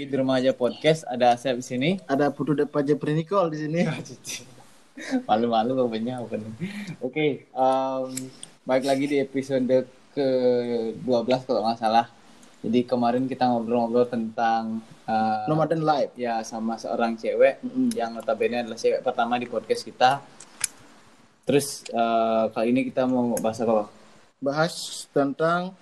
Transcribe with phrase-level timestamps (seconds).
[0.00, 1.04] lagi di rumah aja podcast.
[1.04, 1.90] Ada Asep di sini.
[2.08, 3.84] Ada Putu Depaja Prenikol di sini.
[5.28, 6.56] Malu-malu pokoknya opening.
[7.04, 8.08] Oke, em,
[8.64, 9.68] balik lagi di episode
[10.16, 12.08] ke-12 kalau nggak salah.
[12.64, 16.16] Jadi kemarin kita ngobrol-ngobrol tentang eh, Nomaden Live.
[16.16, 17.92] ya sama seorang cewek Mm-mm.
[17.92, 20.24] yang notabene adalah cewek pertama di podcast kita.
[21.44, 23.92] Terus eh, kali ini kita mau bahas apa?
[24.40, 25.76] Bahas tentang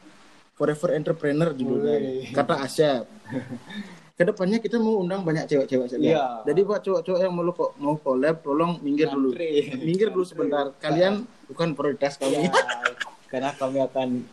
[0.59, 2.34] Forever Entrepreneur judulnya.
[2.34, 3.06] Kata Asep.
[4.18, 6.02] Ke depannya kita mau undang banyak cewek-cewek saja.
[6.02, 6.24] Iya.
[6.42, 9.30] Jadi buat cowok-cowok yang mau kok mau collab, tolong minggir dulu.
[9.30, 9.78] Ngantri.
[9.78, 10.74] Minggir dulu sebentar.
[10.82, 12.50] Kalian bukan prioritas kami.
[12.50, 12.50] Ya,
[13.30, 14.27] karena kami akan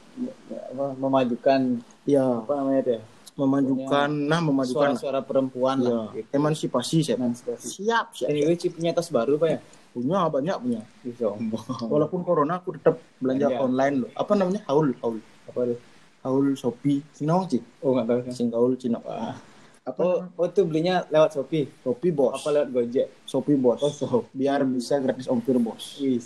[0.98, 3.02] memajukan Ya, apa namanya itu ya?
[3.35, 6.09] memajukan, nah memajukan suara-suara perempuan ya, lah.
[6.16, 6.33] Gitu.
[6.33, 7.20] emansipasi Sep.
[7.20, 7.67] Emansipasi.
[7.83, 8.27] Siap, siap.
[8.31, 9.59] Anyway, Ci punya tas baru pak ya?
[9.94, 10.81] Punya banyak punya.
[11.14, 11.61] Sombong.
[11.94, 13.59] Walaupun corona aku tetap belanja Iya.
[13.61, 14.09] online loh.
[14.17, 14.66] Apa namanya?
[14.66, 15.20] Haul, haul.
[15.45, 15.80] Apa tuh?
[16.25, 17.03] Haul Shopee.
[17.14, 17.61] Sinong sih.
[17.86, 18.20] Oh nggak tahu.
[18.33, 18.97] Sing gaul Cina.
[19.86, 20.02] Apa?
[20.02, 21.69] Oh, oh tuh belinya lewat Shopee.
[21.80, 22.33] Shopee bos.
[22.36, 23.08] Apa lewat Gojek?
[23.23, 23.78] Shopee bos.
[23.80, 24.33] Oh, Shopee.
[24.33, 26.02] Biar bisa gratis ongkir bos.
[26.02, 26.17] Wih.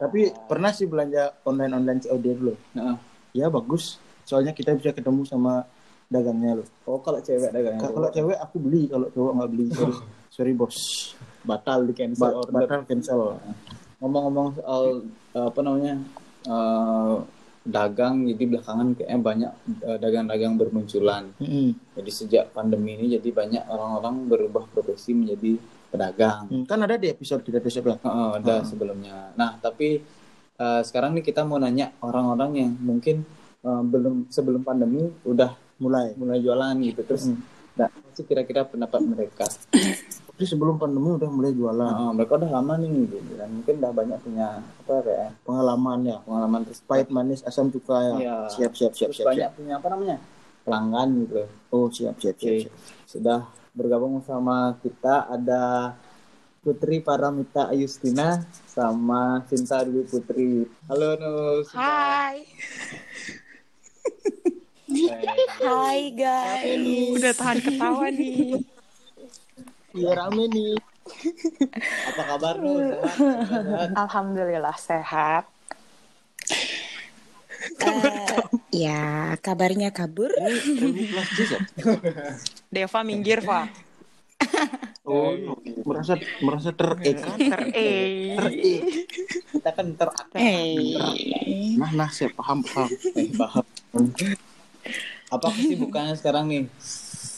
[0.00, 2.54] Tapi pernah sih belanja online online COD dulu.
[2.72, 2.96] Nah,
[3.32, 3.96] Ya bagus.
[4.22, 5.64] Soalnya kita bisa ketemu sama
[6.06, 6.68] dagangnya loh.
[6.84, 7.76] oh kalau cewek dagang.
[7.76, 9.66] Ka- Kalau cewek aku beli, kalau cowok nggak beli.
[9.70, 9.94] Sorry,
[10.34, 10.76] Sorry bos.
[11.42, 12.52] batal di cancel Ba- order.
[12.54, 13.20] batal cancel.
[13.98, 14.84] Ngomong-ngomong soal
[15.32, 15.94] eh, apa namanya
[16.44, 17.14] eh,
[17.62, 21.30] dagang, jadi belakangan kayaknya banyak eh, dagang-dagang bermunculan.
[21.38, 21.78] Mm-mm.
[21.94, 25.56] Jadi sejak pandemi ini jadi banyak orang-orang berubah profesi menjadi
[25.88, 26.48] pedagang.
[26.50, 27.96] Hmm, Kan ada di episode kita besok ya.
[28.02, 29.30] Heeh, ada sebelumnya.
[29.36, 30.02] Nah, tapi
[30.58, 33.22] eh, sekarang nih kita mau nanya orang-orang yang mungkin
[33.62, 36.14] eh, belum sebelum pandemi udah Mulai.
[36.14, 37.02] mulai jualan gitu.
[37.02, 37.42] Terus Hmm.
[37.78, 39.46] Nah, sih kira-kira pendapat mereka?
[40.32, 41.92] Tapi sebelum pandemi udah mulai jualan.
[41.92, 43.32] Heeh, mereka udah lama nih gitu.
[43.36, 46.16] Dan mungkin udah banyak punya apa kayak Pengalaman ya.
[46.24, 48.14] pengalaman terus Pahit manis asam cuka ya.
[48.16, 48.36] Iya.
[48.50, 49.28] Siap siap siap terus siap.
[49.28, 49.58] banyak siap.
[49.60, 50.16] punya apa namanya?
[50.62, 51.42] pelanggan gitu.
[51.74, 52.54] Oh siap siap siap.
[52.54, 52.74] Oke, siap.
[53.10, 53.38] sudah
[53.74, 55.94] bergabung sama kita ada
[56.62, 58.38] Putri Paramita Ayustina
[58.70, 60.62] sama Cinta Dwi Putri.
[60.86, 61.66] Halo Nus.
[61.74, 62.46] Hai,
[64.92, 67.12] hai guys.
[67.16, 68.60] Udah tahan ketawa nih.
[69.92, 70.74] Iya rame nih.
[72.12, 72.54] Apa kabar?
[72.60, 73.88] Sehat?
[74.04, 75.44] Alhamdulillah sehat.
[77.82, 78.38] Eh,
[78.74, 80.32] ya, kabarnya kabur.
[80.34, 80.50] Ya?
[82.72, 83.70] Deva minggir, Pak.
[85.06, 85.34] Oh,
[85.86, 87.38] merasa merasa terekan.
[87.38, 88.34] Ter eh.
[89.54, 89.86] Kita kan.
[90.34, 91.78] Eh.
[91.78, 92.90] Nah, nah, saya paham paham.
[93.14, 93.64] Eh, paham.
[95.32, 96.64] Apa kesibukannya sekarang nih?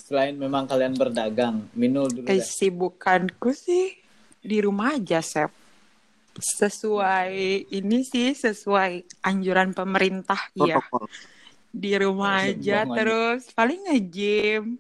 [0.05, 2.37] Selain memang kalian berdagang, Minul dulu ya.
[2.37, 3.97] Kesibukanku sih
[4.45, 5.49] di rumah aja, Sep.
[6.35, 7.31] Sesuai
[7.71, 10.83] ini sih sesuai anjuran pemerintah ya.
[10.83, 11.07] Protokol.
[11.75, 12.95] Di rumah Bohong aja aja.
[12.99, 14.79] terus paling nge-gym.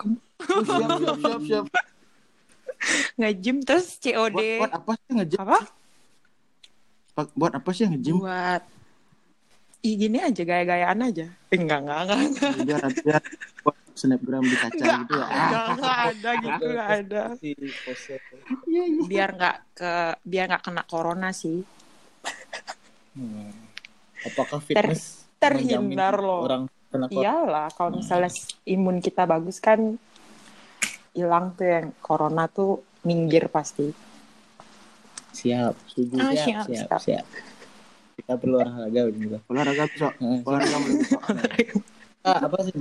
[0.00, 1.64] Oh, siap siap siap siap.
[3.20, 4.32] Nge-gym terus COD.
[4.34, 5.38] Buat, buat apa sih ngejim?
[5.40, 5.58] Apa?
[7.36, 8.16] Buat apa sih ngejim?
[8.24, 8.62] buat
[9.80, 11.26] gini aja gaya-gayaan aja.
[11.48, 12.52] Eh, enggak, enggak, enggak, enggak.
[12.68, 13.22] Biar biar
[13.64, 15.26] buat snapgram di kaca Enggak, gitu ya.
[15.26, 17.22] enggak, enggak ada gitu, enggak ada.
[17.40, 18.14] Si pose.
[19.08, 19.92] Biar enggak ke
[20.24, 21.58] biar enggak kena corona sih.
[23.16, 23.52] Hmm.
[24.20, 25.80] Apakah fitness terhindar
[26.20, 26.40] menjamin loh.
[26.44, 27.24] Orang kena corona?
[27.24, 28.30] Iyalah, kalau misalnya
[28.68, 29.96] imun kita bagus kan
[31.16, 33.90] hilang tuh yang corona tuh minggir pasti.
[35.30, 36.14] Siap, setuju.
[36.20, 37.00] Ah, siap, siap, siap, siap.
[37.00, 37.26] siap.
[38.30, 39.38] Kita perlu olahraga juga.
[39.50, 40.12] Olahraga besok.
[40.22, 41.20] Nah, Olahraga mulai besok.
[42.22, 42.74] Ah, apa sih?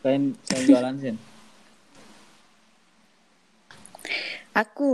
[0.00, 1.12] Selain, selain jualan sih.
[4.56, 4.92] Aku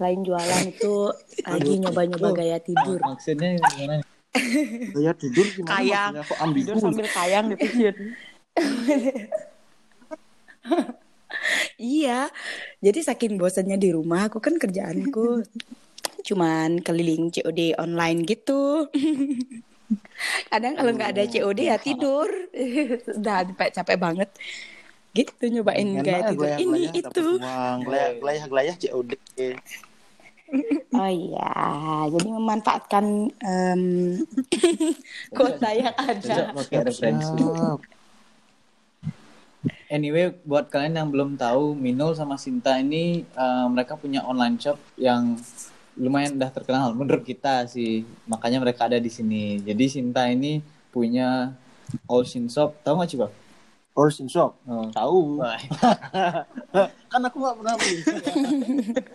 [0.00, 1.12] selain jualan itu
[1.44, 2.96] lagi nyoba-nyoba gaya tidur.
[3.04, 4.00] Maksudnya gimana?
[4.96, 5.76] Saya tidur gimana?
[5.76, 6.12] Kayang.
[6.16, 6.24] maksudnya?
[6.24, 6.64] Kok ambigu?
[6.72, 7.96] Tidur sambil kayang gitu Jun.
[11.76, 12.32] Iya,
[12.80, 15.44] jadi saking bosannya di rumah, aku kan kerjaanku
[16.26, 18.90] cuman keliling COD online gitu.
[20.50, 22.26] Kadang kalau nggak ada COD ya tidur.
[23.18, 24.30] Udah capek capek banget.
[25.14, 27.26] Gitu nyobain gaya ya, tidur ini gelayah-gelayah dapet itu.
[27.80, 29.10] Gelayah- Gelayah-gelayah COD.
[30.94, 31.50] Oh iya,
[32.08, 33.04] jadi memanfaatkan
[33.36, 33.82] em,
[35.36, 36.54] kuota yang Cocok ada.
[36.54, 37.34] pakai referensi.
[37.34, 37.80] Siap.
[39.86, 44.78] Anyway, buat kalian yang belum tahu, Minul sama Sinta ini eh, mereka punya online shop
[44.94, 45.34] yang
[45.96, 48.04] lumayan udah terkenal menurut kita sih.
[48.28, 49.58] Makanya mereka ada di sini.
[49.60, 50.60] Jadi Sinta ini
[50.92, 51.52] punya
[52.06, 52.76] All Shin Shop.
[52.80, 53.28] Tahu nggak coba?
[53.96, 54.52] Origin Shop.
[54.68, 54.92] Oh.
[54.92, 55.40] Tahu.
[57.12, 57.96] Kan aku nggak pernah beli.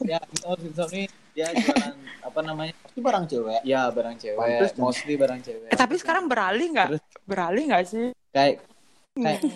[0.09, 1.05] ya All Shin Shop ini
[1.37, 1.93] dia jualan
[2.25, 2.73] apa namanya?
[2.89, 3.61] Itu barang cewek.
[3.61, 4.89] Ya barang cewek, Pantes dong.
[4.89, 5.69] mostly barang cewek.
[5.69, 6.97] Eh, tapi sekarang beralih nggak?
[7.29, 8.09] Beralih nggak sih?
[8.33, 8.63] kayak
[9.13, 9.41] kayak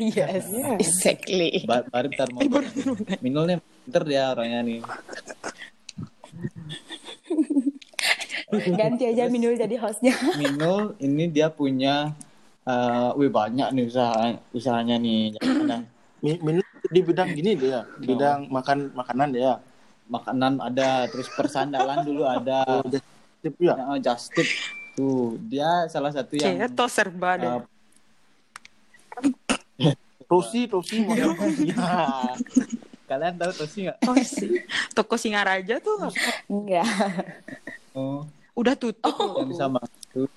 [0.00, 0.48] Yes,
[0.80, 1.60] exactly.
[1.68, 2.40] Ba- baru ntar mau
[3.20, 4.80] Minul nih pinter dia orangnya nih
[8.78, 10.14] Ganti aja Minul jadi hostnya.
[10.40, 12.12] Minul ini dia punya
[12.68, 15.82] eh wih banyak nih usaha usahanya nih Jangan
[16.20, 19.60] Mi- Minul di bidang gini dia, bidang makan makanan dia.
[20.08, 23.04] makanan ada terus persandalan dulu ada Oh, just
[23.44, 23.76] tip ya.
[24.00, 24.48] Just tip
[24.96, 27.52] tuh dia salah satu yang Kayaknya to serba deh.
[29.84, 29.94] eh,
[30.24, 31.12] Tosi mau
[31.68, 31.84] ya,
[33.08, 34.60] kalian tahu tuh sih nggak Oh, sih.
[34.92, 36.12] Toko Singaraja tuh
[36.46, 36.84] Enggak.
[37.92, 39.38] oh udah tutup.
[39.38, 40.28] yang sama tuh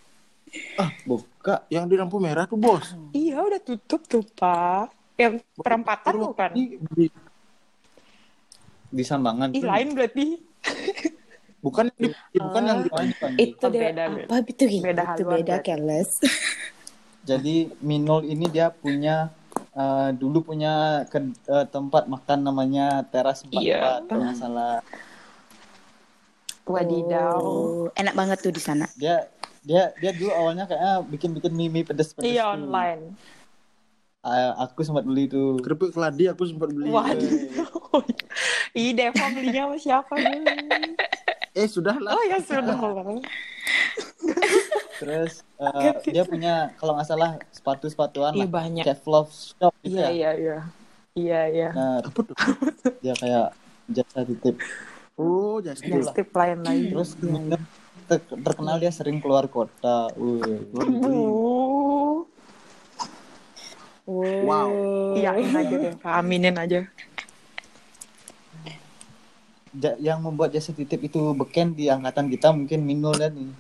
[0.76, 2.96] ah buka yang di lampu merah tuh bos.
[3.12, 4.92] Iya, udah tutup tuh, Pak.
[5.16, 6.50] Yang perempatan bukan?
[6.54, 7.14] Ini di-
[8.90, 9.68] di Sambangan Ih, tuh.
[9.68, 10.28] lain berarti.
[11.64, 13.32] bukan di, bukan yang di bukan.
[13.38, 14.80] Itu Oh, deh beda, apa itu Ki?
[14.84, 16.10] Beda itu beda keles.
[17.22, 19.32] Jadi Minul ini dia punya
[19.72, 24.04] eh, dulu punya ke- eh, tempat makan namanya teras empat Iya.
[24.08, 24.76] kalau nggak salah.
[26.62, 27.36] Wadidaw.
[27.42, 28.86] Oh, enak banget tuh di sana.
[28.96, 29.28] Dia
[29.62, 32.32] dia dia dulu awalnya kayaknya bikin bikin mie mie pedes pedes.
[32.32, 33.18] Iya, online.
[34.56, 35.58] aku sempat beli tuh.
[35.60, 36.94] keripik keladi aku sempat beli.
[36.94, 37.32] Waduh.
[38.78, 40.48] Ih, Deva belinya sama siapa dulu?
[41.52, 42.16] Eh sudah lah.
[42.16, 43.04] Oh ya sudah lah.
[45.02, 48.50] Terus eh, dia punya kalau nggak salah sepatu sepatuan Iya lah.
[48.54, 48.84] banyak.
[48.86, 50.10] Chef Love Shop gitu Iya ya.
[50.12, 50.58] iya iya.
[51.12, 51.70] Iya iya.
[51.74, 52.36] Nah, Apa tuh?
[53.02, 53.48] dia kayak
[53.90, 54.56] jasa titip.
[55.18, 55.92] Oh, just tip.
[55.92, 56.88] Just tip lain lagi.
[56.88, 57.58] Terus Minul
[58.06, 60.14] ter- terkenal dia sering keluar kota.
[60.14, 60.70] Wih.
[60.70, 61.18] Luar negeri.
[61.18, 62.22] Uh,
[64.44, 64.70] Wow.
[65.14, 65.94] iyain aja deh.
[66.04, 66.84] Aminin aja.
[69.72, 73.52] Ja- yang membuat jasa titip itu beken di angkatan kita mungkin Minul dan nih.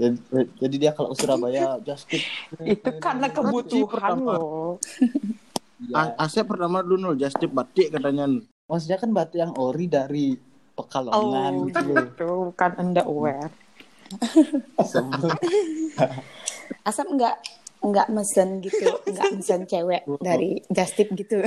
[0.00, 0.16] Jadi,
[0.56, 2.24] jadi dia kalau Surabaya just tip.
[2.56, 4.80] Itu karena kebutuhan loh.
[5.92, 8.24] A- Asep pertama dulu nol just batik katanya.
[8.64, 10.32] Maksudnya kan batu yang ori dari
[10.72, 11.96] Pekalongan Oh, gitu loh.
[12.00, 12.28] gitu.
[12.48, 13.52] Bukan anda aware.
[16.82, 17.36] Asap enggak
[17.80, 21.44] enggak mesen gitu, enggak mesen cewek dari Just Tip gitu.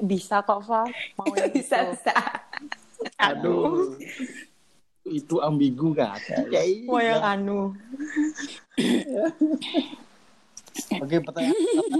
[0.00, 0.82] Bisa kok, Fa.
[1.14, 1.94] Mau yang bisa itu.
[1.94, 2.14] bisa.
[3.20, 3.94] Aduh.
[5.04, 6.16] Itu ambigu kan.
[6.54, 6.88] Ya, iya.
[6.88, 7.60] Mau yang anu.
[10.94, 11.96] Oke pertanyaan pertama.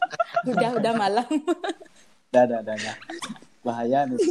[0.50, 1.28] Udah udah malam.
[2.34, 2.94] Dah, dah, dah, dah.
[3.66, 4.22] Bahaya nih.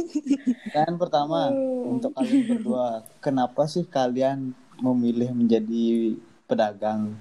[0.64, 1.38] Pertanyaan pertama
[1.84, 3.04] untuk kalian berdua.
[3.20, 6.16] Kenapa sih kalian memilih menjadi
[6.48, 7.12] pedagang?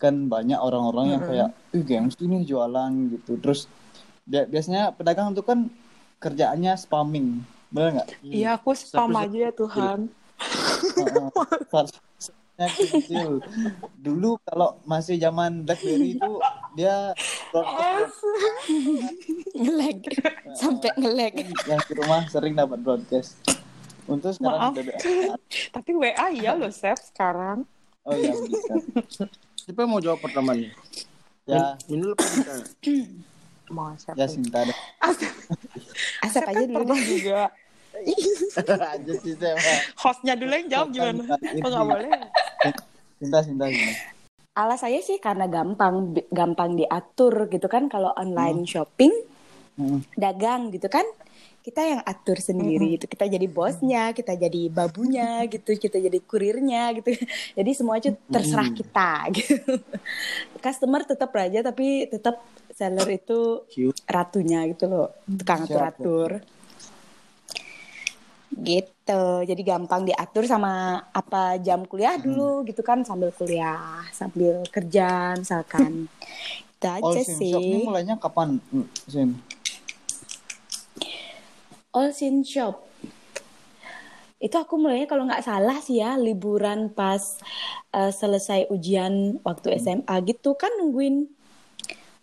[0.00, 3.36] Kan banyak orang-orang yang kayak, ih gengs ini jualan gitu.
[3.36, 3.68] Terus
[4.24, 5.68] bi- biasanya pedagang itu kan
[6.16, 7.44] kerjaannya spamming.
[7.74, 8.08] Bener nggak?
[8.22, 9.98] Iya, aku spam Satu- aja ya Tuhan.
[12.54, 13.42] Kecil.
[13.98, 16.32] Dulu kalau masih zaman BlackBerry itu
[16.78, 17.10] dia
[17.50, 18.14] broadcast
[19.58, 19.98] ngelag
[20.54, 21.34] sampai ngelag.
[21.66, 23.42] yang di rumah sering dapat broadcast.
[24.06, 24.74] Untuk sekarang Maaf.
[24.76, 25.34] BBM.
[25.72, 27.66] Tapi WA iya loh, Sep, sekarang.
[28.04, 28.74] Oh iya bisa.
[29.56, 30.70] Siapa mau jawab pertama nih?
[31.48, 32.54] Ya, apa kita?
[33.72, 34.14] Mau Sep.
[34.14, 34.76] ya Sinta deh.
[35.02, 35.32] Asep,
[36.22, 37.48] Asap aja dulu juga.
[38.94, 39.56] Aja sih saya.
[39.98, 41.22] Hostnya dulu yang jawab gimana?
[41.62, 42.10] Oh, nggak boleh.
[43.22, 43.66] Sinta, Sinta.
[44.54, 49.10] Alas saya sih karena gampang gampang diatur gitu kan kalau online shopping
[49.74, 50.06] Hmm.
[50.14, 51.02] dagang gitu kan
[51.66, 56.94] kita yang atur sendiri gitu kita jadi bosnya kita jadi babunya gitu kita jadi kurirnya
[56.94, 57.10] gitu
[57.58, 59.82] jadi semua itu terserah kita gitu
[60.62, 62.38] customer tetap raja tapi tetap
[62.70, 63.98] seller itu Cute.
[64.06, 66.30] ratunya gitu loh tukang atur atur
[68.62, 69.42] gitu.
[69.42, 76.06] Jadi gampang diatur sama apa jam kuliah dulu gitu kan sambil kuliah sambil kerja misalkan.
[76.78, 77.84] Itu aja All Sim Shop ini sih.
[77.86, 79.30] mulainya kapan, Hmm, Sim?
[81.94, 82.74] All Sin Shop.
[84.42, 87.40] Itu aku mulainya kalau nggak salah sih ya liburan pas
[87.94, 91.24] eh, selesai ujian waktu SMA gitu kan nungguin.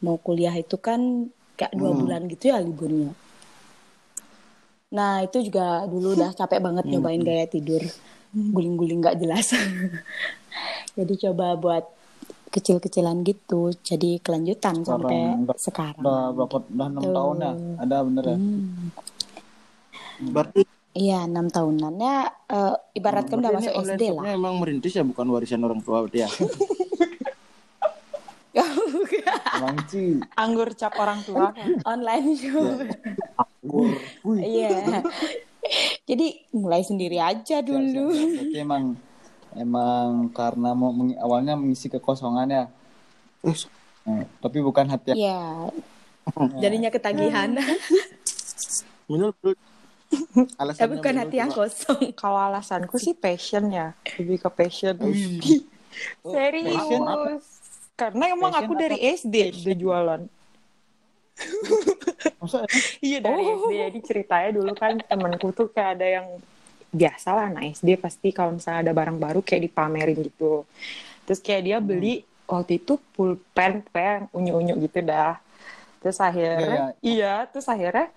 [0.05, 3.13] Mau kuliah itu kan kayak dua bulan gitu ya liburnya.
[4.91, 7.81] Nah itu juga dulu udah capek banget nyobain gaya tidur
[8.31, 9.51] guling-guling nggak jelas.
[10.97, 11.83] Jadi coba buat
[12.49, 13.71] kecil-kecilan gitu.
[13.77, 16.01] Jadi kelanjutan sampai Sekarang udah- sekarang.
[16.01, 17.13] Udah berapa, udah enam Tuh.
[17.13, 17.51] tahun ya?
[17.79, 18.37] Ada bener ya?
[18.37, 18.91] Hmm.
[20.27, 22.27] Berarti Iya, enam tahunan ya.
[22.45, 24.27] eh, ibaratkan udah masuk SD lah.
[24.29, 26.29] emang merintis ya bukan warisan orang tua berarti ya.
[30.35, 31.55] Anggur cap orang tua.
[31.85, 32.75] Online shop.
[34.25, 35.01] Iya.
[36.09, 38.11] Jadi mulai sendiri aja dulu.
[38.11, 38.83] Berarti emang
[39.53, 42.65] emang karena mau mengi- awalnya mengisi kekosongan ya.
[43.43, 43.55] Eh,
[44.01, 45.45] Eh, tapi bukan hati yang Ya,
[46.65, 47.53] jadinya ketagihan.
[49.09, 49.53] Minul dulu.
[50.57, 52.09] Alasannya Tapi bukan hati yang kosong.
[52.17, 54.97] Kalau alasanku sih passion ya, lebih ke passion.
[56.25, 56.81] Oh, Serius.
[56.81, 57.01] passion?
[57.93, 60.21] Karena emang Passion aku dari SD udah jualan.
[63.01, 63.73] Iya dari SD.
[63.77, 66.27] Jadi ceritanya dulu kan temenku tuh kayak ada yang
[66.91, 70.67] biasa lah anak SD pasti kalau misalnya ada barang baru kayak dipamerin gitu.
[71.23, 75.39] Terus kayak dia beli waktu itu pulpen kayak unyu-unyu gitu dah.
[76.03, 78.11] Terus akhirnya iya, terus akhirnya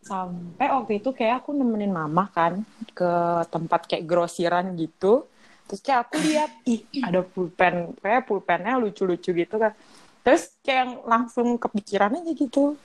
[0.00, 2.60] sampai waktu itu kayak aku nemenin mama kan
[2.92, 3.12] ke
[3.48, 5.24] tempat kayak grosiran gitu.
[5.70, 9.72] Terus kayak aku lihat ih ada pulpen kayak pulpennya lucu-lucu gitu kan.
[10.20, 12.76] Terus kayak langsung kepikiran aja gitu.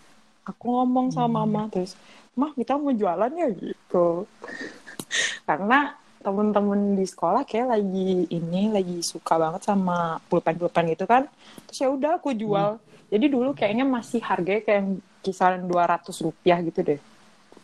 [0.45, 1.97] Aku ngomong sama mama terus,
[2.37, 4.29] "Mah, kita mau jualan ya?" gitu.
[5.49, 11.29] Karena temen-temen di sekolah kayak lagi ini lagi suka banget sama pulpen-pulpen gitu kan.
[11.69, 12.81] Terus ya udah aku jual.
[13.13, 17.01] Jadi dulu kayaknya masih harganya kayak kisaran 200 rupiah gitu deh.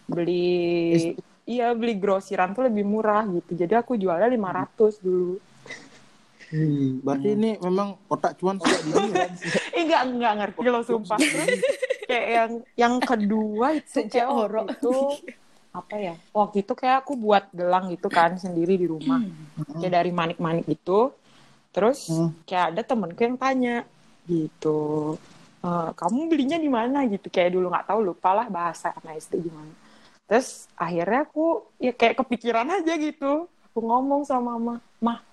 [0.06, 1.18] Beli
[1.50, 3.58] iya beli grosiran tuh lebih murah gitu.
[3.58, 5.42] Jadi aku jualnya 500 dulu.
[6.52, 9.28] Hmm, berarti ini memang otak cuan sejak dini ya.
[9.76, 11.16] Eh enggak enggak ngerti loh sumpah.
[11.16, 11.60] Terus
[12.12, 14.66] kayak yang yang kedua itu Sejak kayak waktu orok.
[14.70, 14.94] itu
[15.72, 16.14] apa ya?
[16.30, 19.24] Waktu itu kayak aku buat gelang gitu kan sendiri di rumah.
[19.74, 21.16] Kayak dari manik-manik gitu.
[21.72, 22.36] Terus Hmm.
[22.44, 23.88] kayak ada temenku yang tanya
[24.28, 25.16] gitu.
[25.64, 29.40] "Eh, kamu belinya di mana gitu kayak dulu nggak tahu lupa lah bahasa anak SD
[29.40, 29.72] gimana.
[30.28, 33.48] Terus akhirnya aku ya kayak kepikiran aja gitu.
[33.72, 35.24] Aku ngomong sama mama, mah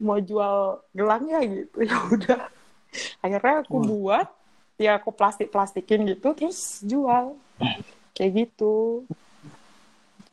[0.00, 1.76] mau jual gelang ya gitu.
[1.88, 2.40] Ya udah.
[3.20, 3.86] Akhirnya aku Wah.
[3.86, 4.28] buat
[4.76, 7.36] ya aku plastik plastikin gitu terus jual.
[8.16, 9.04] Kayak gitu.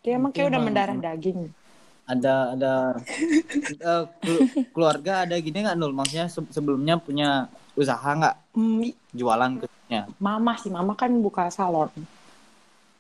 [0.03, 1.51] Dia emang kayak udah mendarah daging.
[2.03, 2.73] Ada ada.
[4.23, 5.95] Kelu- keluarga ada gini nggak Nul?
[5.95, 7.47] Maksudnya se- sebelumnya punya
[7.79, 8.35] usaha nggak?
[8.55, 8.83] Hmm,
[9.15, 10.07] jualan khususnya?
[10.17, 11.91] mama sih mama kan buka salon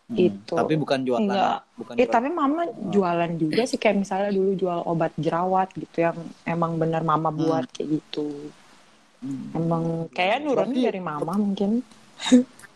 [0.03, 0.53] Hmm, Itu.
[0.53, 1.23] Tapi bukan jualan.
[1.23, 1.57] Enggak.
[1.73, 2.11] Bukan eh jualan.
[2.11, 7.01] tapi mama jualan juga sih kayak misalnya dulu jual obat jerawat gitu yang emang bener
[7.01, 8.51] mama buat kayak gitu
[9.19, 9.55] Hmm.
[9.55, 11.79] emang kayak nurun Berarti- dari mama mungkin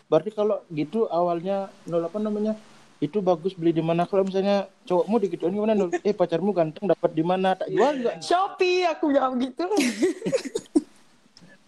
[0.08, 2.56] Berarti kalau gitu awalnya nol apa namanya?
[2.98, 4.02] Itu bagus beli di mana?
[4.02, 5.92] Kalau misalnya cowokmu digituin gimana nul?
[5.94, 7.52] Eh pacarmu ganteng dapat di mana?
[7.52, 9.68] Tak jual juga Shopee aku jawab gitu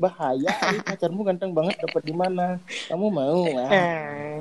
[0.00, 0.48] bahaya.
[0.72, 2.56] Eh, pacarmu ganteng banget dapat di mana?
[2.88, 3.40] Kamu mau?
[3.54, 3.68] Ah.
[3.68, 4.40] Eh,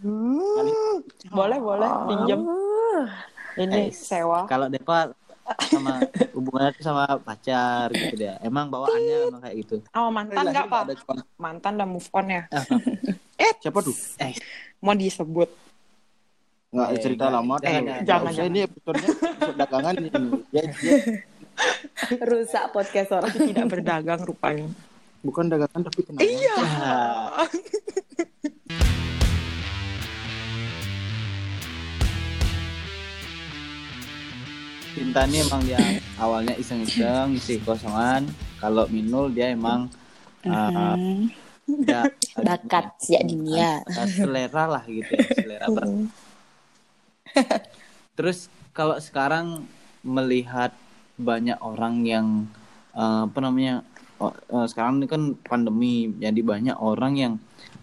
[0.00, 2.40] hmm, boleh boleh pinjam
[3.58, 4.46] ini Eh, sewa.
[4.46, 5.10] Kalau Depa
[5.66, 8.38] sama hubungannya tuh sama pacar gitu dia.
[8.38, 9.76] Emang bawaannya emang kayak gitu.
[9.92, 10.82] Oh mantan nggak pak?
[11.34, 12.42] Mantan dan move on ya?
[13.62, 13.96] Siapa tuh?
[14.18, 14.36] Eh,
[14.78, 15.50] Mau disebut?
[16.68, 17.56] Nggak Eh, cerita lama.
[17.58, 18.46] eh, jangan, usah, jangan.
[18.46, 20.08] Ini episodenya episode dagangan ini.
[20.54, 20.94] Ya, ya,
[22.22, 23.30] Rusak podcast orang.
[23.30, 24.68] Tapi tidak berdagang rupanya.
[25.18, 26.22] bukan dagangan tapi kenangan.
[26.22, 26.56] Iya.
[34.94, 35.78] Cinta ini emang dia
[36.18, 38.26] awalnya iseng-iseng isi kosongan.
[38.58, 39.86] Kalau Minul dia emang
[40.42, 40.96] uh,
[41.68, 42.02] dia
[42.46, 43.78] Bakat sejak ya.
[43.86, 46.10] ada selera lah gitu ya, selera ber-
[48.18, 49.62] Terus kalau sekarang
[50.02, 50.74] melihat
[51.18, 52.26] banyak orang yang
[52.94, 53.82] eh, apa namanya
[54.22, 57.34] eh, sekarang ini kan pandemi jadi banyak orang yang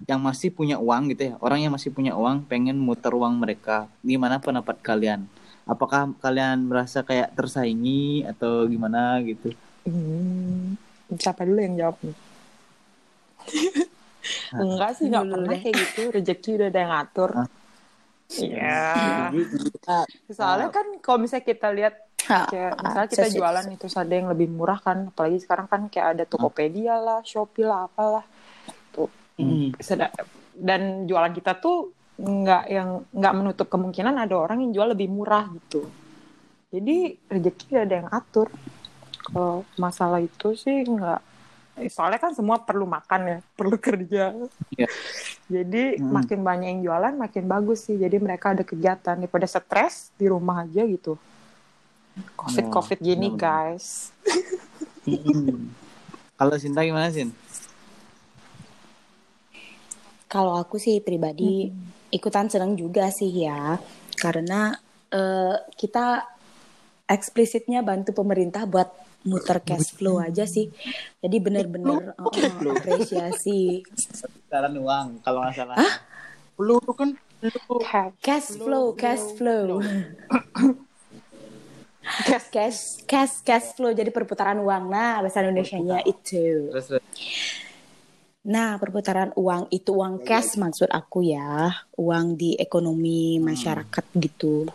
[0.10, 3.88] yang masih punya uang gitu ya orang yang masih punya uang pengen muter uang mereka
[4.04, 5.28] gimana pendapat kalian
[5.66, 9.52] apakah kalian merasa kayak tersaingi atau gimana gitu
[9.86, 10.74] Hmm,
[11.14, 12.18] siapa dulu yang jawab nih?
[14.58, 15.62] Enggak sih, enggak pernah deh.
[15.62, 16.02] kayak gitu.
[16.10, 17.30] Rezeki udah ada yang ngatur.
[18.42, 18.82] Iya.
[19.70, 19.98] Kita
[20.34, 24.48] Soalnya kan kalau misalnya kita lihat kayak misalnya kita Sesuai- jualan itu ada yang lebih
[24.48, 28.26] murah kan apalagi sekarang kan kayak ada Tokopedia lah Shopee lah apalah.
[28.92, 29.76] Tuh Hmm.
[29.78, 30.16] Seda-
[30.54, 35.52] dan jualan kita tuh nggak yang nggak menutup kemungkinan ada orang yang jual lebih murah
[35.52, 35.84] gitu.
[36.70, 38.48] Jadi rezeki ada yang atur.
[39.22, 41.22] Kalau masalah itu sih nggak.
[41.76, 44.32] Eh, soalnya kan semua perlu makan ya perlu kerja.
[44.72, 44.88] Iya.
[45.46, 46.10] jadi Hmm.
[46.16, 47.96] makin banyak yang jualan makin bagus sih.
[47.96, 49.14] Jadi mereka ada kegiatan.
[49.14, 51.20] Daripada stres di rumah aja gitu
[52.36, 53.40] covid covid gini benar-benar.
[53.40, 54.12] guys.
[55.06, 55.70] Hmm.
[56.40, 57.30] kalau Sinta gimana Sin?
[60.26, 61.70] Kalau aku sih pribadi
[62.10, 63.78] ikutan seneng juga sih ya,
[64.18, 64.74] karena
[65.14, 66.26] eh, kita
[67.06, 68.90] eksplisitnya bantu pemerintah buat
[69.26, 70.70] muter cash flow aja sih.
[71.22, 73.86] Jadi bener-bener eh, apresiasi.
[74.50, 75.78] Sekarang uang kalau nggak salah.
[76.56, 77.10] Peluru kan
[77.42, 77.78] peluru.
[78.24, 79.82] cash flow, cash flow,
[82.06, 82.48] Cash.
[82.54, 84.94] cash cash cash flow jadi perputaran uang.
[84.94, 86.70] Nah bahasa Indonesia-nya itu.
[86.70, 87.04] terus terus.
[88.46, 94.70] Nah, perputaran uang itu uang cash maksud aku ya, uang di ekonomi masyarakat gitu.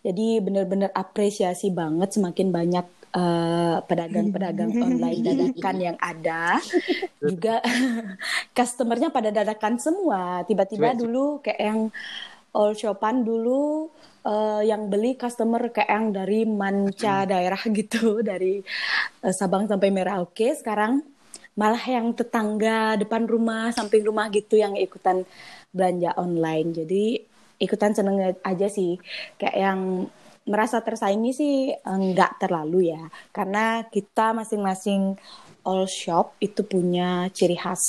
[0.00, 6.64] Jadi benar-benar apresiasi banget semakin banyak eh, pedagang-pedagang online dadakan yang ada.
[7.20, 7.60] Juga
[8.56, 10.48] customernya pada dadakan semua.
[10.48, 11.80] Tiba-tiba dulu kayak yang
[12.56, 13.92] all shopan dulu
[14.24, 18.60] eh, yang beli customer kayak yang dari manca daerah gitu, dari
[19.24, 20.56] eh, Sabang sampai Merauke.
[20.56, 21.04] Sekarang
[21.54, 25.22] malah yang tetangga depan rumah, samping rumah gitu yang ikutan
[25.70, 26.74] belanja online.
[26.74, 27.04] Jadi
[27.62, 28.98] ikutan seneng aja sih.
[29.38, 29.80] Kayak yang
[30.44, 31.54] merasa tersaingi sih
[31.86, 33.02] enggak terlalu ya.
[33.30, 35.16] Karena kita masing-masing
[35.64, 37.82] all shop itu punya ciri khas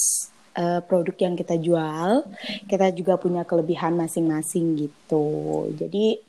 [0.56, 2.24] eh, produk yang kita jual.
[2.70, 5.70] Kita juga punya kelebihan masing-masing gitu.
[5.76, 6.25] Jadi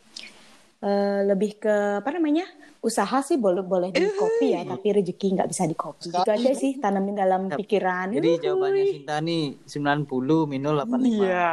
[0.83, 2.45] eh, lebih ke apa namanya?
[2.85, 6.12] Usaha sih boleh boleh di copy ya, tapi rezeki nggak bisa di copy.
[6.12, 8.14] Gitu aja sih tanamin dalam pikiran.
[8.14, 11.02] Jadi jawabannya Sinta nih 90, Minul 85.
[11.02, 11.50] Iya.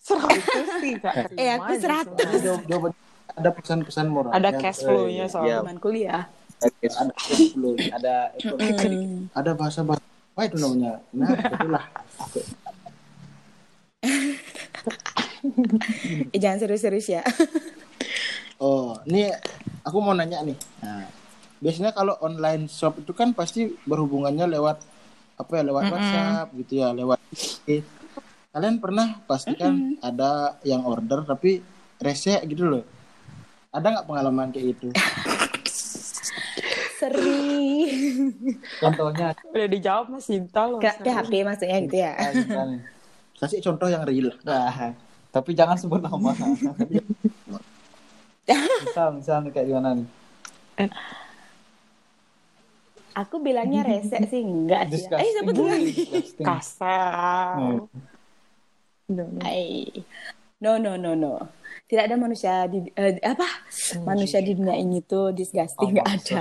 [0.00, 1.14] Seratus sih gak.
[1.40, 2.42] Eh aku seratus.
[3.30, 4.30] ada pesan-pesan moral.
[4.34, 5.32] Ada cash flow-nya Iya.
[5.32, 5.58] soalnya.
[5.62, 6.24] Teman kuliah.
[6.60, 7.12] Ada
[7.56, 9.32] belum ada ekonomi.
[9.32, 10.92] ada bahasa-bahasa apa itu namanya?
[11.16, 11.84] Nah, itulah.
[16.34, 17.22] Eh, jangan serius-serius ya.
[18.60, 19.24] Oh, ini
[19.88, 20.52] aku mau nanya nih.
[20.84, 21.08] Nah,
[21.64, 24.84] biasanya kalau online shop itu kan pasti berhubungannya lewat
[25.40, 25.62] apa ya?
[25.64, 27.80] Lewat WhatsApp gitu ya, lewat IG.
[28.52, 31.64] Kalian pernah pasti kan ada yang order tapi
[32.04, 32.84] rese gitu loh.
[33.72, 34.92] Ada nggak pengalaman kayak gitu?
[37.00, 38.36] Sering.
[38.76, 40.84] Contohnya Udah dijawab Mas Sinta loh.
[40.84, 42.12] Ke PHP maksudnya gitu ya.
[42.12, 42.84] nih.
[43.40, 44.36] Kasih contoh yang real.
[44.44, 44.92] Nah,
[45.30, 46.34] tapi jangan sebut nama.
[48.82, 50.08] misal, misal kayak gimana nih?
[53.18, 55.02] Aku bilangnya rese sih enggak sih.
[55.02, 55.26] Disgusting.
[55.26, 55.84] Eh sebut lagi.
[55.90, 56.46] Disgusting.
[56.46, 57.58] Kasar.
[57.58, 57.86] Hmm.
[59.10, 59.42] No, no.
[60.60, 61.32] No no no no.
[61.90, 63.46] Tidak ada manusia di eh, apa?
[64.06, 66.40] Manusia di dunia ini tuh disgusting nggak ada.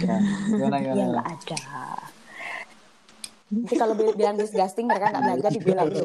[0.00, 0.16] Ya,
[0.48, 1.20] gimana Ya gimana?
[1.28, 1.58] ada.
[3.48, 6.04] Nanti kalau bil- bilang disgusting mereka nggak belajar dibilang tuh.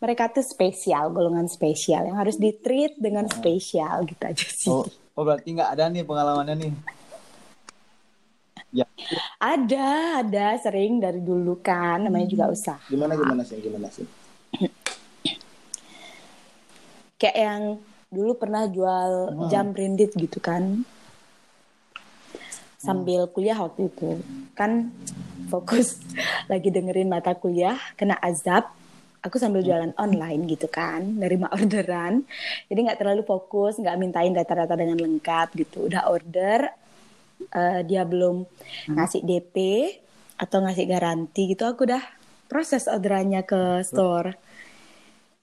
[0.00, 4.72] Mereka tuh spesial, golongan spesial yang harus di treat dengan spesial gitu aja sih.
[4.72, 6.72] Oh, oh berarti nggak ada nih pengalamannya nih.
[8.70, 8.86] Ya,
[9.42, 12.80] Ada, ada sering dari dulu kan, namanya juga usaha.
[12.88, 13.58] Gimana gimana sih?
[13.60, 14.06] Gimana sih?
[17.20, 17.62] Kayak yang
[18.08, 20.86] dulu pernah jual jam branded gitu kan.
[22.80, 24.24] Sambil kuliah waktu itu.
[24.56, 24.88] Kan
[25.52, 26.00] fokus
[26.52, 28.72] lagi dengerin mata kuliah, kena azab.
[29.20, 32.24] Aku sambil jualan online gitu kan, nerima orderan.
[32.72, 35.92] Jadi nggak terlalu fokus, nggak mintain data-data dengan lengkap gitu.
[35.92, 36.72] Udah order,
[37.52, 38.48] eh, dia belum
[38.96, 39.56] ngasih DP
[40.40, 42.00] atau ngasih garansi gitu, aku udah
[42.48, 44.32] proses orderannya ke store.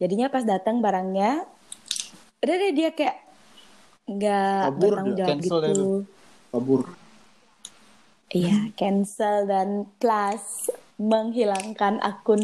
[0.01, 1.45] Jadinya pas datang barangnya,
[2.41, 3.17] udah deh dia kayak
[4.09, 5.85] nggak bertanggung jawab gitu.
[6.49, 6.81] Kabur.
[8.27, 12.41] Iya, cancel dan plus menghilangkan akun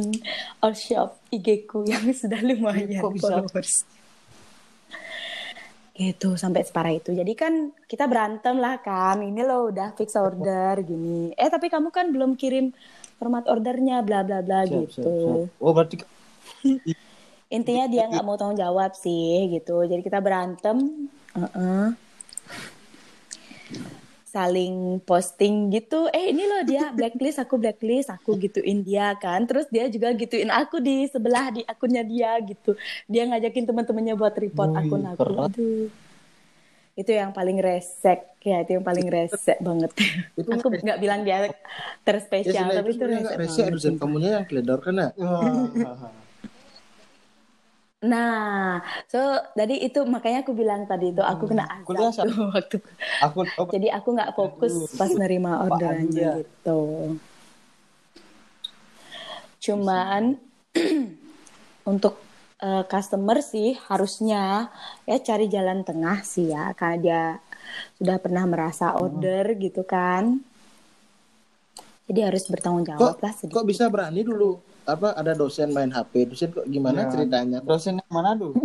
[0.61, 3.83] all shop IG ku yang sudah lumayan Kok followers.
[5.93, 7.11] Gitu sampai separah itu.
[7.11, 9.19] Jadi kan kita berantem lah kan.
[9.21, 11.35] Ini loh udah fix order gini.
[11.35, 12.71] Eh tapi kamu kan belum kirim
[13.19, 15.11] format ordernya bla bla bla Siap, siap, gitu.
[15.11, 15.61] siap.
[15.61, 15.95] Oh berarti
[17.53, 19.85] Intinya dia nggak mau tanggung jawab sih gitu.
[19.85, 21.11] Jadi kita berantem.
[21.37, 22.02] Heeh.
[24.33, 29.45] Saling posting gitu eh ini loh dia blacklist aku blacklist aku gituin dia kan.
[29.45, 32.73] Terus dia juga gituin aku di sebelah di akunnya dia gitu.
[33.05, 35.21] Dia ngajakin teman-temannya buat report Wih, akun aku.
[35.37, 35.85] aduh.
[36.93, 39.91] Itu yang paling resek ya itu yang paling resek banget.
[40.37, 41.53] Itu aku nggak bilang dia Ya
[42.03, 45.09] terspesial selain tapi itu itu resek nggak rese banget dosen kamunya yang keledor kan ya?
[48.03, 49.15] Nah so
[49.55, 52.27] jadi itu makanya aku bilang tadi itu aku kena azab siapa?
[52.27, 52.77] tuh waktu
[53.23, 53.39] aku
[53.71, 54.97] Jadi aku nggak fokus Aduh.
[54.99, 56.31] pas nerima Apaan orderannya dia?
[56.43, 56.79] gitu.
[59.63, 60.35] Cuman
[61.91, 62.19] untuk
[62.59, 64.67] eh, customer sih harusnya
[65.07, 67.23] ya cari jalan tengah sih ya karena dia
[67.95, 70.43] sudah pernah merasa order gitu kan.
[72.03, 73.63] Jadi harus bertanggung jawab Kok lah sedikit.
[73.63, 74.59] kok bisa berani dulu?
[74.83, 76.27] Apa ada dosen main HP?
[76.27, 77.09] Dosen kok gimana Ya.
[77.09, 77.59] ceritanya?
[77.61, 78.51] dosen yang mana tuh?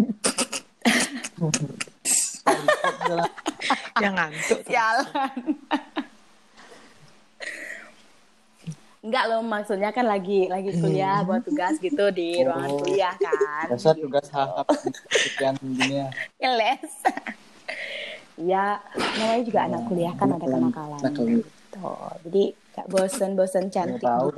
[3.99, 4.59] Yang ngantuk.
[4.65, 5.07] Sialan.
[8.99, 12.83] Enggak loh maksudnya kan lagi lagi kuliah buat tugas gitu di ruangan Oh.
[12.83, 13.67] kuliah kan.
[13.71, 14.67] Biasa tugas hahap
[15.09, 16.11] sekian dunia.
[16.37, 16.83] les
[18.39, 21.27] ya namanya juga anak kuliah kan ada kenakalan Nakal.
[21.27, 21.91] gitu
[22.23, 24.31] jadi kayak bosen-bosen cantik tahu.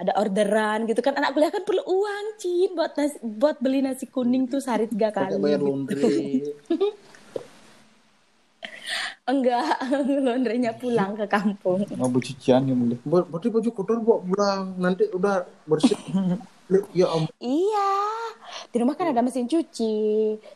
[0.00, 1.12] Ada orderan gitu kan.
[1.20, 5.12] Anak kuliah kan perlu uang cin buat nasi, buat beli nasi kuning tuh sehari tiga
[5.12, 5.36] kali.
[5.36, 6.48] bayar laundry.
[9.30, 9.78] Enggak
[10.26, 11.84] laundrynya pulang ke kampung.
[11.94, 12.98] Mau cucian ya mulai.
[13.04, 15.94] Berarti baju kotor bawa pulang nanti udah bersih
[16.90, 17.90] ya ampun iya
[18.70, 19.94] di rumah kan ada mesin cuci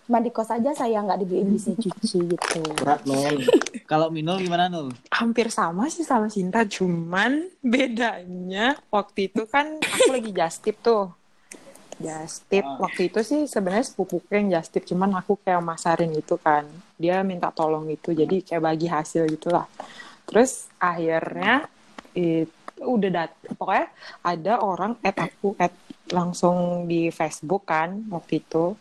[0.07, 3.38] cuma di kos aja saya nggak dibeliin mesin cuci gitu berat non
[3.85, 4.96] Kalau Minul gimana Nul?
[5.12, 11.12] hampir sama sih sama Cinta, cuman bedanya waktu itu kan aku lagi just tip tuh.
[12.00, 12.81] Just tip Ah.
[12.81, 16.64] waktu itu sih sebenarnya sepupuku yang just tip, cuman aku kayak masarin gitu kan.
[16.96, 19.68] Dia minta tolong gitu, jadi kayak bagi hasil gitu lah.
[20.24, 21.68] Terus akhirnya
[22.16, 22.48] itu
[22.81, 23.87] udah dat pokoknya
[24.24, 25.77] ada orang add aku add
[26.09, 28.73] langsung di Facebook kan waktu itu.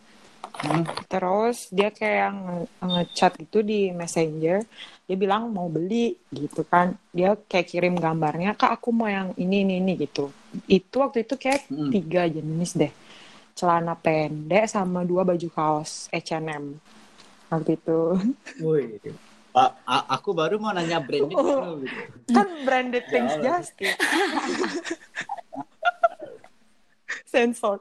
[0.53, 0.83] Hmm.
[1.07, 4.61] Terus dia kayak nge- ngechat gitu di Messenger.
[5.03, 6.93] Dia bilang mau beli gitu kan.
[7.09, 10.29] Dia kayak kirim gambarnya, "Kak, aku mau yang ini ini ini" gitu.
[10.65, 11.89] Itu waktu itu kayak Hmm.
[11.89, 12.91] tiga jenis deh.
[13.53, 16.77] Celana pendek sama dua baju kaos H&M.
[17.49, 17.97] Waktu itu.
[18.61, 18.97] Woi.
[20.09, 21.77] Aku baru mau nanya brandnya Oh.
[21.77, 22.01] Gitu.
[22.29, 23.61] kan branded things Allah.
[27.33, 27.77] Sensor.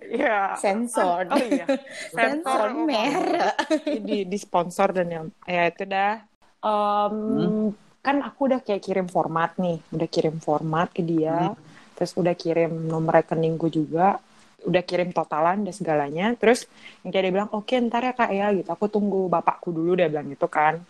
[0.00, 0.56] Iya.
[0.64, 1.66] sensor Oh iya.
[2.16, 3.54] sensor merek
[3.84, 6.24] di di sponsor dan yang ya itu dah
[6.66, 7.70] Em,
[8.02, 11.52] kan aku udah kayak kirim format nih udah kirim format ke dia
[11.94, 14.18] terus udah kirim nomor rekeningku juga
[14.66, 16.66] udah kirim totalan dan segalanya terus
[17.06, 20.10] yang kayak dia bilang oke ntar ya kak ya gitu aku tunggu bapakku dulu dia
[20.10, 20.82] bilang gitu kan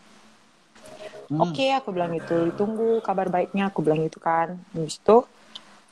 [1.27, 1.43] Hmm.
[1.43, 2.47] Oke, aku bilang gitu.
[2.55, 4.55] Ditunggu kabar baiknya, aku bilang gitu kan.
[4.71, 5.27] Habis itu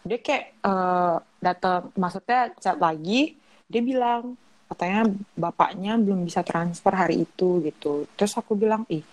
[0.04, 3.36] dia kayak eh, datang, maksudnya chat lagi,
[3.68, 4.36] dia bilang
[4.68, 5.02] katanya
[5.36, 8.08] bapaknya belum bisa transfer hari itu gitu.
[8.16, 9.04] Terus aku bilang, ih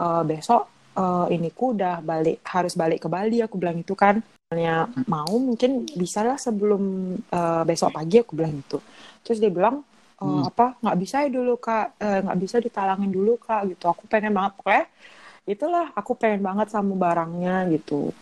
[0.00, 0.62] eh, besok
[0.98, 3.38] eh, ini ku udah balik, harus balik ke Bali.
[3.44, 4.20] Aku bilang itu kan.
[4.48, 6.82] Misalnya mau mungkin bisa lah sebelum
[7.20, 8.78] eh, besok pagi aku bilang gitu.
[9.24, 9.76] Terus dia bilang
[10.18, 10.42] "Eh, Hmm.
[10.50, 13.84] apa nggak bisa ya dulu kak, Eh, nggak bisa ditalangin dulu kak gitu.
[13.92, 14.84] Aku pengen banget pokoknya
[15.48, 18.12] itulah aku pengen banget sama barangnya gitu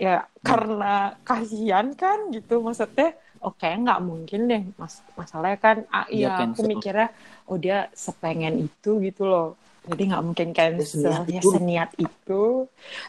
[0.00, 3.12] ya karena kasihan kan gitu maksudnya
[3.44, 6.64] oke nggak mungkin deh mas masalahnya kan ah, iya aku cancel.
[6.64, 7.08] mikirnya
[7.50, 9.58] oh dia sepengen itu gitu loh.
[9.80, 11.50] Jadi nggak mungkin cancel seniat ya itu.
[11.50, 12.42] seniat itu.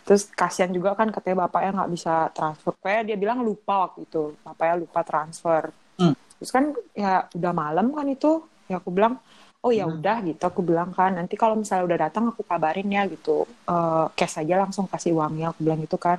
[0.07, 2.73] Terus kasihan juga kan katanya bapaknya nggak bisa transfer.
[2.81, 5.63] Kayak dia bilang lupa waktu itu bapaknya lupa transfer.
[6.01, 6.17] Hmm.
[6.41, 9.21] terus kan ya udah malam kan itu ya aku bilang
[9.61, 13.05] oh ya udah gitu aku bilang kan nanti kalau misalnya udah datang aku kabarin ya
[13.05, 13.45] gitu.
[13.69, 16.17] Eh cash aja langsung kasih uangnya aku bilang gitu kan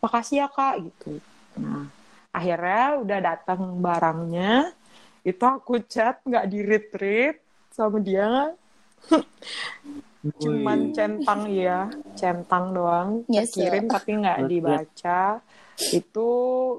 [0.00, 1.20] makasih ya kak gitu.
[1.60, 1.86] Nah
[2.30, 4.70] akhirnya udah datang barangnya
[5.26, 7.34] itu aku chat nggak di read
[7.70, 8.54] sama dia.
[10.42, 15.40] Cuman centang ya centang doang Yes, kirim tapi nggak dibaca.
[15.80, 16.28] Itu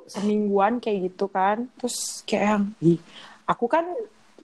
[0.06, 3.00] semingguan kayak gitu kan terus kayak yang "Ih,
[3.50, 3.86] aku kan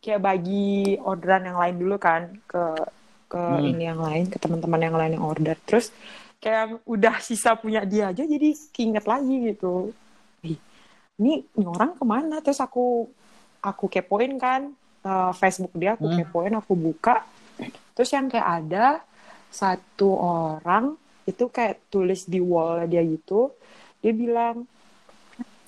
[0.01, 2.63] kayak bagi orderan yang lain dulu kan ke
[3.27, 3.69] ke Hmm.
[3.69, 5.55] ini yang lain ke teman-teman yang lain yang order.
[5.67, 5.93] Terus
[6.37, 9.91] kayak udah sisa punya dia aja jadi keinget lagi gitu.
[11.17, 12.35] Ini, ini orang ke mana?
[12.45, 13.09] Terus aku
[13.61, 14.61] aku kepoin kan
[15.03, 16.17] eh, Facebook dia aku Hmm.
[16.21, 17.25] kepoin aku buka.
[17.97, 18.85] Terus yang kayak ada
[19.49, 20.93] satu orang
[21.25, 23.51] itu kayak tulis di wall dia gitu.
[24.01, 24.55] Dia bilang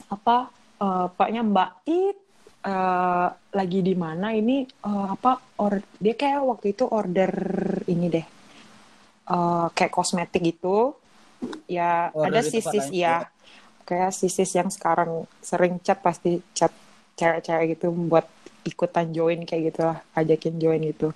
[0.10, 0.50] apa
[0.82, 2.18] eh, paknya Mbak It
[2.66, 3.28] eh,
[3.58, 4.64] lagi di mana ini?
[4.66, 5.32] Eh, apa
[5.64, 7.32] or dia kayak waktu itu order
[7.90, 8.26] ini deh
[9.30, 10.98] eh, kayak kosmetik gitu.
[11.70, 13.16] Ya Order ada sisis ya
[13.88, 16.74] kayak sisis yang sekarang sering chat pasti chat
[17.18, 18.26] cewek-cewek gitu buat
[18.66, 21.08] ikutan join kayak gitu lah ajakin join gitu.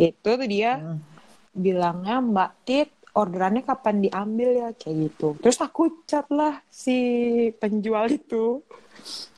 [0.00, 1.00] Itu tuh dia Hmm.
[1.56, 4.68] bilangnya Mbak Tit orderannya kapan diambil ya?
[4.76, 5.28] Kayak gitu.
[5.40, 6.96] Terus aku chat lah si
[7.60, 8.60] penjual itu.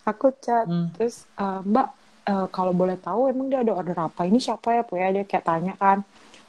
[0.09, 0.88] Aku chat Hmm.
[0.96, 1.88] terus "Eh, Mbak
[2.31, 4.26] eh, kalau boleh tahu emang dia ada order apa?
[4.28, 4.83] Ini siapa ya?
[5.02, 5.98] Ya dia kayak tanya kan.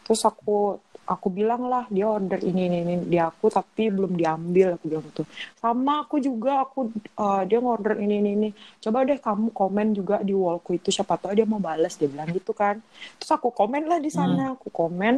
[0.05, 0.79] Terus aku
[1.09, 2.95] aku bilang lah dia order ini ini, ini.
[3.09, 5.25] Di aku tapi belum diambil aku bilang gitu.
[5.57, 8.49] Sama aku juga aku eh, dia ngorder ini ini ini.
[8.77, 12.29] Coba deh kamu komen juga di wallku itu siapa tahu dia mau balas dia bilang
[12.29, 12.77] gitu kan.
[13.17, 15.13] Terus aku komen lah di sana aku komen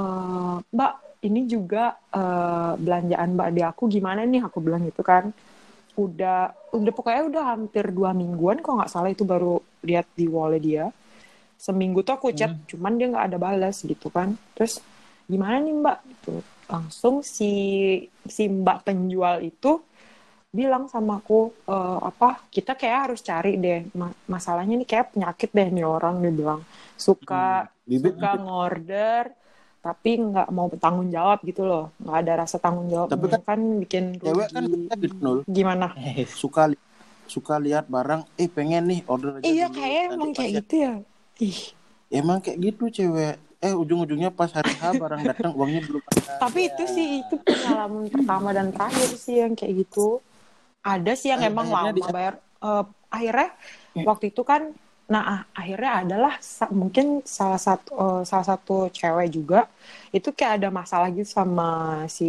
[0.00, 0.92] eh, mbak
[1.28, 4.40] ini juga eh, belanjaan mbak di aku gimana nih?
[4.48, 5.28] Aku bilang gitu kan.
[5.98, 10.60] Udah udah pokoknya udah hampir dua mingguan kok nggak salah itu baru lihat di wallnya
[10.62, 10.84] dia.
[11.58, 14.38] Seminggu tuh aku chat cuman dia nggak ada balas gitu kan.
[14.56, 14.78] Terus
[15.32, 15.98] gimana nih mbak?
[16.10, 16.30] Gitu.
[16.72, 17.50] Langsung si
[18.28, 19.80] si mbak penjual itu
[20.58, 23.80] bilang sama aku "Eh, apa kita kayak harus cari deh.
[24.00, 26.60] Ma- masalahnya nih kayak penyakit deh nih orang dia bilang.
[26.96, 29.24] Suka Bibit suka ngorder
[29.78, 31.84] tapi nggak mau bertanggung jawab gitu loh.
[32.02, 33.08] Nggak ada rasa tanggung jawab.
[33.12, 34.76] Tapi kan kan bikin cewek kan rugi.
[34.88, 35.86] kita gitu gimana?
[36.42, 36.82] Suka li-
[37.28, 40.92] suka lihat barang eh pengen nih order aja iya kayak emang kayak ya- gitu ya.
[41.44, 41.60] Ih.
[42.08, 46.38] Emang kayak gitu cewek eh ujung-ujungnya pas hari H barang datang uangnya belum ada.
[46.38, 50.22] Tapi itu sih itu pengalaman pertama dan terakhir sih yang kayak gitu.
[50.82, 53.54] Ada sih yang emang lama di- bayar Eh, akhirnya
[54.02, 54.74] waktu itu kan
[55.08, 59.70] nah ah, akhirnya adalah sa- mungkin salah satu eh, salah satu cewek juga
[60.10, 62.26] itu kayak ada masalah gitu sama si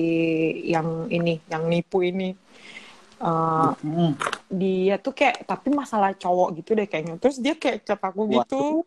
[0.63, 2.37] yang ini yang nipu ini
[3.19, 4.15] Eh, Hmm.
[4.47, 7.19] dia tuh kayak tapi masalah cowok gitu deh kayaknya.
[7.19, 8.82] Terus dia kayak chat aku gitu.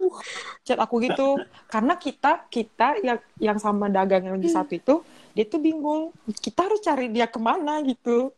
[0.65, 1.37] Chat aku gitu.
[1.69, 4.95] Karena kita kita yang yang sama dagang yang di satu itu
[5.37, 8.33] dia tuh bingung kita harus cari dia ke mana gitu.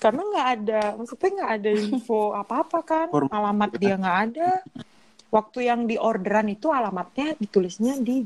[0.00, 4.50] Karena nggak ada maksudnya nggak ada info apa apa kan alamat dia nggak ada.
[5.30, 8.24] Waktu yang di orderan itu alamatnya ditulisnya di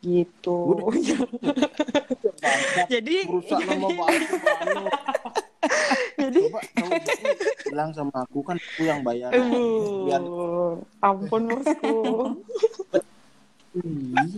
[0.00, 0.88] gitu.
[2.92, 3.60] Jadi merusak
[6.16, 6.92] jadi coba kamu
[7.68, 10.22] bilang sama aku kan aku yang bayar Aduh, biar
[11.04, 11.96] ampun bosku.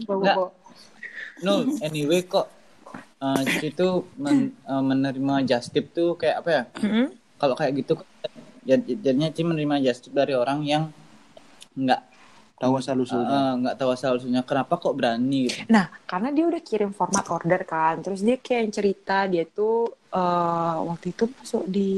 [0.07, 0.37] Nggak.
[1.43, 2.47] No, anyway kok
[3.23, 6.63] uh, Cici tuh men- uh, menerima just tip tuh kayak apa ya?
[6.83, 7.07] Mm-mm.
[7.39, 7.99] Kalau kayak gitu
[8.63, 10.91] jad- jadinya Cici menerima just tip dari orang yang
[11.73, 12.12] nggak
[12.63, 13.39] tahu asal usulnya.
[13.39, 14.43] Uh, nggak tahu asal usulnya.
[14.47, 15.51] Kenapa kok berani?
[15.51, 15.67] Gitu?
[15.67, 19.91] Nah, karena dia udah kirim format order kan, terus dia kayak yang cerita dia tuh
[20.15, 21.91] eh, waktu itu masuk di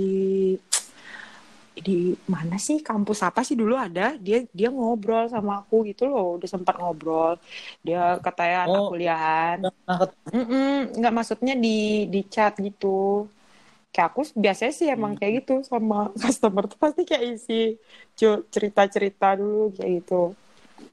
[1.74, 2.78] di mana sih?
[2.80, 4.14] Kampus apa sih dulu ada?
[4.16, 6.38] Dia dia ngobrol sama aku gitu loh.
[6.38, 7.34] Udah sempat ngobrol.
[7.82, 8.88] Dia katanya anak Oh.
[8.94, 9.56] kuliahan.
[9.60, 9.74] Nah,
[10.98, 13.26] nggak maksudnya di di chat gitu.
[13.94, 17.78] Kayak aku biasanya sih emang kayak gitu sama customer tuh pasti kayak isi
[18.18, 20.34] cu- cerita-cerita dulu kayak gitu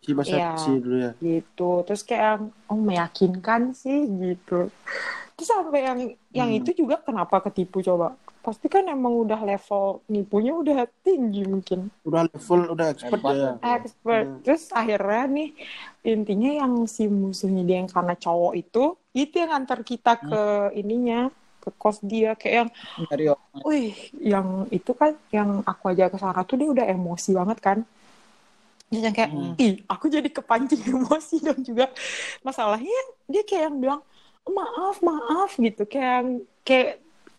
[0.01, 1.11] si bahasa si dulu ya.
[1.21, 1.85] gitu.
[1.85, 4.69] Terus kayak yang, oh meyakinkan sih gitu.
[5.37, 5.99] Terus sampai yang
[6.31, 6.59] yang Hmm.
[6.61, 8.13] itu juga kenapa ketipu coba?
[8.41, 11.93] Pasti kan emang udah level nipunya udah tinggi mungkin.
[12.01, 13.51] Udah level udah expert ya.
[13.77, 14.25] Expert.
[14.25, 14.41] Hmm.
[14.41, 15.49] terus akhirnya nih
[16.01, 20.41] intinya yang si musuhnya dia yang karena cowok itu itu yang antar kita ke
[20.73, 21.29] ininya
[21.61, 22.33] ke kos dia.
[22.33, 22.69] Kayak yang
[23.61, 27.77] wih yang itu kan yang aku aja ke sana tuh dia udah emosi banget kan
[28.91, 29.55] yang kayak Hmm.
[29.55, 31.87] ih aku jadi kepancing emosi dong juga
[32.43, 32.99] masalahnya
[33.31, 34.01] dia kayak yang bilang
[34.43, 36.29] maaf maaf gitu kayak yang
[36.67, 36.89] kayak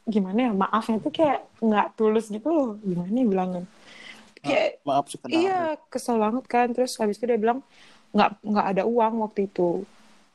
[0.09, 3.63] gimana ya maafnya tuh kayak nggak tulus gitu loh gimana ya bilangnya
[4.43, 5.53] kayak maaf sekedar Iya,
[5.93, 6.67] kesel banget kan.
[6.75, 7.61] Terus habis itu dia bilang
[8.15, 9.87] nggak nggak ada uang waktu itu.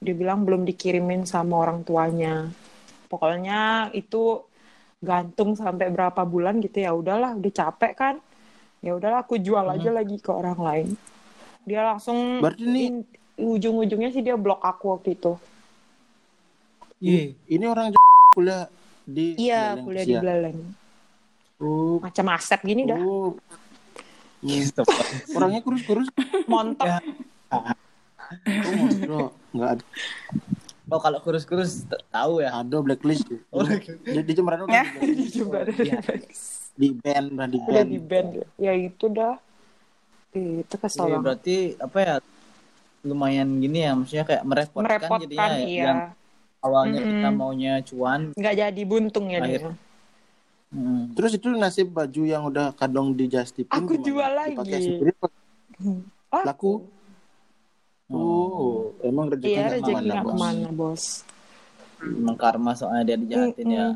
[0.04, 2.48] Dia bilang belum dikirimin sama orang tuanya.
[3.12, 4.18] Pokoknya itu
[5.04, 6.92] gantung sampai berapa bulan gitu ya.
[6.96, 8.16] Udahlah, udah capek kan.
[8.80, 10.88] Ya udahlah, aku jual aja lagi ke orang lain.
[11.64, 15.34] Dia langsung Berarti nih- in- ujung-ujungnya sih dia blok aku waktu itu.
[16.98, 17.38] Iya.
[17.48, 18.64] ini orang Jawa kuliah
[19.04, 20.20] di Iya, kuliah di Sia.
[20.20, 20.58] Beleleng.
[21.58, 22.98] oh, Macam Asep gini dah.
[22.98, 23.38] oh.
[24.38, 24.46] Hmm.
[24.48, 24.82] Gitu.
[25.34, 26.10] orangnya kurus-kurus
[26.46, 26.86] Montok.
[26.86, 27.02] Ya.
[29.10, 29.84] oh nggak ada
[30.88, 32.54] Oh kalau kurus-kurus tahu ya.
[32.56, 35.14] ada blacklist Oh, di, di Jemberan udah di.
[35.18, 36.00] Dia juga ada Iya.
[36.78, 38.28] Di band udah di udah band di band.
[38.62, 39.36] Ya itu dah.
[40.38, 41.22] Itu kesel banget.
[41.26, 42.16] berarti apa ya?
[43.06, 45.66] Lumayan gini ya, maksudnya kayak merepotkan, merepotkan jadinya ya.
[45.66, 46.00] iya Yang
[46.58, 47.12] awalnya Mm-mm.
[47.14, 49.72] kita maunya cuan, nggak jadi buntung ya dia
[50.74, 54.04] hmm, terus itu nasib baju yang udah kadang di Justipin Aku gimana?
[54.04, 54.84] jual Dipakai lagi.
[54.84, 55.28] sendiri apa?
[56.28, 56.84] Ah, laku
[58.12, 61.04] oh emang rezeki iya rezeki ke mana, ke mana bos
[62.04, 63.88] emang karma soalnya dia dijahatin ya.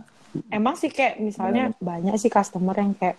[0.52, 3.18] Emang sih kayak misalnya banyak sih customer yang kayak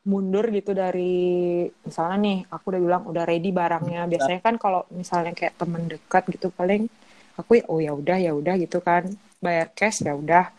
[0.00, 4.08] mundur gitu dari misalnya nih aku udah bilang udah ready barangnya.
[4.10, 6.90] Biasanya kan kalau misalnya kayak temen dekat gitu paling
[7.36, 9.06] aku ya oh ya udah ya udah gitu kan.
[9.38, 10.50] Bayar cash ya udah.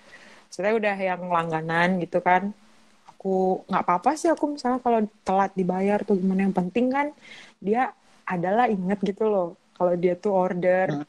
[0.52, 2.52] Saya udah yang langganan gitu kan.
[3.12, 6.48] Aku nggak apa-apa sih aku misalnya kalau telat dibayar tuh gimana.
[6.48, 7.08] Yang penting kan
[7.62, 7.92] dia
[8.26, 11.04] adalah inget gitu loh kalau dia tuh order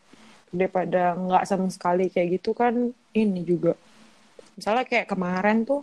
[0.53, 3.73] daripada nggak sama sekali kayak gitu kan ini juga
[4.57, 5.83] misalnya kayak kemarin tuh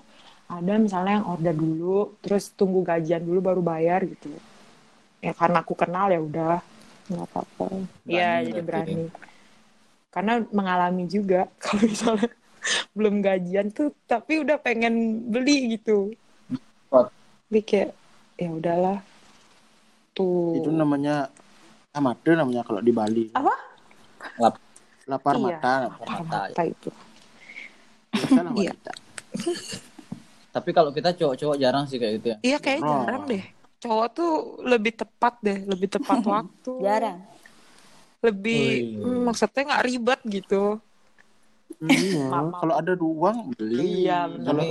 [0.49, 4.33] ada misalnya yang order dulu terus tunggu gajian dulu baru bayar gitu.
[5.21, 6.57] Ya karena aku kenal ya udah
[7.09, 7.65] nggak apa-apa.
[8.09, 9.13] Ya jadi berani.
[10.09, 12.29] Karena mengalami juga kalau misalnya
[12.97, 16.13] belum gajian tuh tapi udah pengen beli gitu.
[16.89, 17.13] What?
[17.49, 17.91] jadi kayak
[18.41, 18.97] ya udahlah.
[20.17, 20.57] Tuh.
[20.57, 21.29] Itu namanya
[21.93, 23.25] amade namanya kalau di Bali.
[23.37, 23.53] Apa?
[24.41, 24.65] Lap-
[25.09, 25.57] lapar Iya.
[25.57, 26.37] mata lapar mata.
[26.53, 26.89] mata itu
[28.31, 28.71] lah Iya.
[28.71, 28.91] wanita
[30.49, 32.37] Tapi kalau kita cowok-cowok jarang sih kayak gitu ya.
[32.41, 32.89] iya kayak Oh.
[32.99, 33.43] jarang deh
[33.79, 37.19] cowok tuh lebih tepat deh lebih tepat waktu Jarang.
[38.19, 38.99] lebih Wih.
[38.99, 40.63] hmm, maksudnya nggak ribet gitu
[41.79, 42.59] Iya, Mama.
[42.59, 44.03] kalau ada uang beli.
[44.03, 44.51] Iya, benar.
[44.51, 44.63] Kalau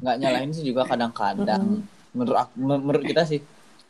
[0.00, 1.84] nggak nyalain sih juga kadang-kadang.
[2.10, 3.38] Menurut aku, menurut kita sih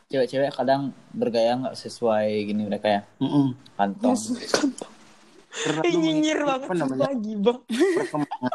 [0.05, 3.01] cewek-cewek kadang bergaya nggak sesuai gini mereka ya
[3.73, 4.13] kantong.
[5.55, 7.57] Terlalu nyinyir banget apa namanya sumpah gibah
[7.97, 8.51] perkembangan.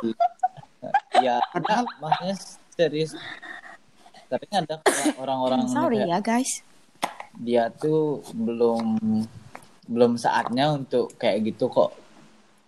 [1.19, 2.37] ya ada maksudnya
[2.71, 3.13] serius.
[4.29, 6.51] Sering ada kayak orang-orang Sorry kayak ya guys.
[7.39, 8.99] dia tuh belum
[9.87, 11.95] belum saatnya untuk kayak gitu kok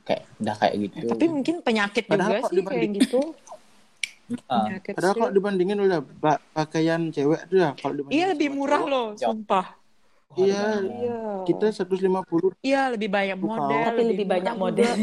[0.02, 1.06] kayak udah kayak gitu.
[1.06, 3.20] tapi mungkin penyakit Padahal juga sih kayak dibanding- gitu
[4.46, 8.48] Ah, penyakit Padahal kalau dibandingin udah pa- pakaian cewek tuh ya kalau dibandingin iya lebih
[8.48, 9.34] murah cowok, loh jauh.
[9.34, 9.66] sumpah
[10.38, 10.86] Iya.
[10.86, 12.54] iya Kita 150.
[12.62, 14.94] iya lebih banyak model Tapi lebih banyak murah model.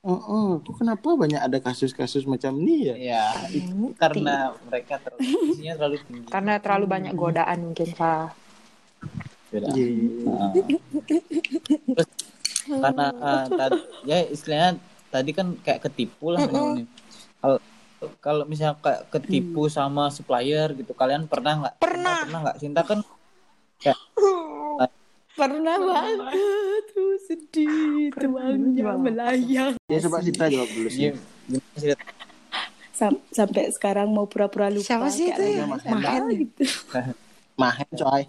[0.00, 0.48] Oh, oh.
[0.64, 2.96] Kok kenapa banyak ada kasus-kasus macam ini ya?
[2.96, 6.28] Ya, itu karena mereka terlalu isinya terlalu tinggi.
[6.32, 8.32] karena terlalu banyak godaan mungkin pak.
[9.52, 9.68] Iya.
[11.84, 12.08] Terus
[12.64, 14.70] karena ah, tadi ya istilahnya
[15.12, 16.48] tadi kan kayak ketipu lah.
[16.48, 17.58] Kalau
[18.24, 21.74] kalau misalnya kayak ketipu sama supplier gitu, kalian pernah nggak?
[21.76, 22.24] Pernah.
[22.24, 22.56] Pernah nggak?
[22.56, 23.04] Cinta kan
[25.30, 26.36] Pernah banget.
[26.90, 28.12] Tuh sedih.
[28.12, 29.72] Tuangnya melayang.
[29.86, 31.14] Ya coba Sita jawab dulu sih.
[31.46, 31.88] gimana sih?
[32.92, 34.84] Sam- sampai sekarang mau pura-pura lupa.
[34.84, 35.64] Siapa sih kayak itu ya?
[35.88, 36.24] Mahen.
[36.36, 36.62] gitu.
[37.56, 38.22] Mahen coy.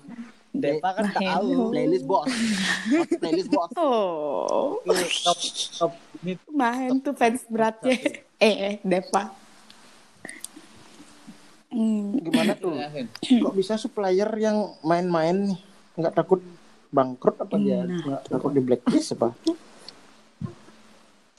[0.51, 1.27] Depa kan Mahen.
[1.27, 1.51] tahu.
[1.69, 2.27] Playlist bos.
[3.19, 3.71] Playlist bos.
[3.81, 5.39] Oh, Tuh, top
[5.73, 7.97] top ini Mahen tuh fans beratnya.
[8.37, 9.31] eh, eh, Deva.
[11.71, 12.75] Hmm, Gimana tuh?
[12.75, 13.07] Yakin.
[13.39, 15.59] Kok bisa supplier yang main-main nih?
[15.95, 16.43] Nggak takut
[16.89, 17.81] bangkrut apa dia?
[17.81, 17.95] Nah.
[17.97, 19.31] Nggak takut di blacklist apa?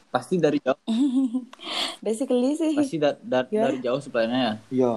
[0.09, 0.77] Pasti dari jauh,
[2.05, 2.73] basically sih.
[2.73, 3.65] pasti da- da- Ya.
[3.65, 4.55] dari jauh suppliernya ya.
[4.71, 4.93] Iya.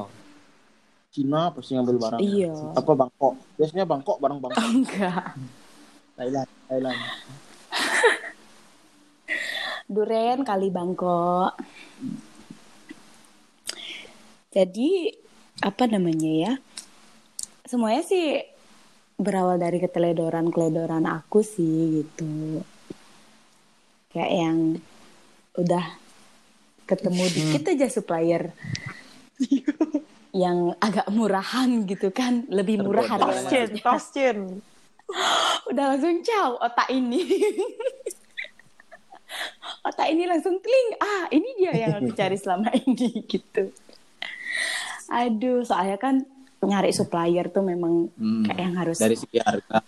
[1.10, 2.20] Cina pasti ngambil barang.
[2.20, 2.52] Iya.
[2.74, 3.36] Apa Bangkok?
[3.56, 4.60] Biasanya Bangkok barang Bangkok.
[4.62, 5.36] Enggak.
[6.16, 7.00] Thailand, Thailand.
[9.88, 11.56] Duren kali Bangkok.
[14.50, 15.12] Jadi
[15.62, 16.54] apa namanya ya?
[17.68, 18.42] Semuanya sih
[19.16, 22.64] berawal dari keteledoran-keteledoran aku sih gitu.
[24.12, 24.58] Kayak yang
[25.56, 25.86] udah
[26.86, 28.52] ketemu dikit aja supplier
[30.36, 33.48] yang agak murahan gitu kan, lebih murah harganya.
[35.72, 37.24] Udah langsung caw otak ini.
[39.88, 40.90] otak ini langsung kling.
[41.00, 43.72] Ah, ini dia yang aku cari selama ini gitu.
[45.10, 46.26] Aduh, soalnya kan
[46.66, 48.42] nyari supplier tuh memang Hmm.
[48.42, 49.86] kayak yang harus Dari segi harga.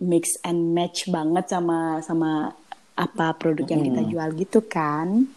[0.00, 2.52] mix and match banget sama sama
[2.96, 5.28] apa produk yang kita jual gitu kan.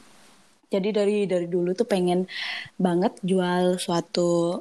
[0.68, 2.28] Jadi dari dari dulu tuh pengen
[2.76, 4.60] banget jual suatu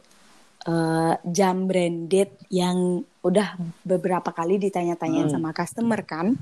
[0.67, 6.35] eh, jam branded yang udah beberapa kali ditanya-tanyain sama customer kan.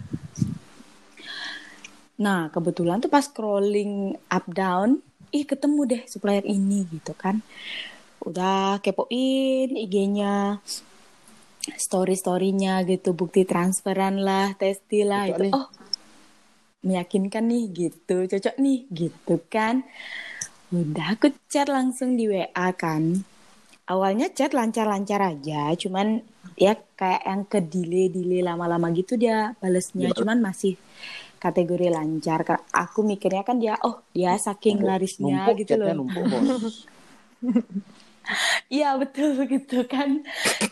[2.17, 7.45] Nah, kebetulan tuh pas scrolling up down, ih ketemu deh supplier ini gitu kan.
[8.25, 10.59] Udah kepoin IG-nya,
[11.77, 15.43] story-storynya gitu, bukti transferan lah, testi lah Cocok itu.
[15.45, 15.53] nih.
[15.53, 15.67] Oh,
[16.85, 19.85] meyakinkan nih gitu, cocok nih gitu kan.
[20.73, 23.25] Udah aku chat langsung di WA kan.
[23.85, 26.25] Awalnya chat lancar-lancar aja, cuman
[26.57, 30.17] ya kayak yang ke delay-delay lama-lama gitu dia balesnya, bales.
[30.17, 30.81] cuman masih
[31.37, 32.41] kategori lancar.
[32.45, 35.93] Karena Aku mikirnya kan dia, oh dia saking larisnya Numpuk, gitu loh.
[35.93, 36.25] numpuk.
[38.73, 40.25] Iya betul begitu kan.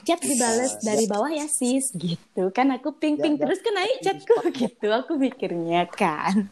[0.02, 2.72] Chat dibales dari bawah ya sis gitu kan.
[2.72, 3.42] Aku ping ping Ya, ya.
[3.46, 4.88] terus kan naik chatku gitu.
[4.88, 6.48] Aku mikirnya kan.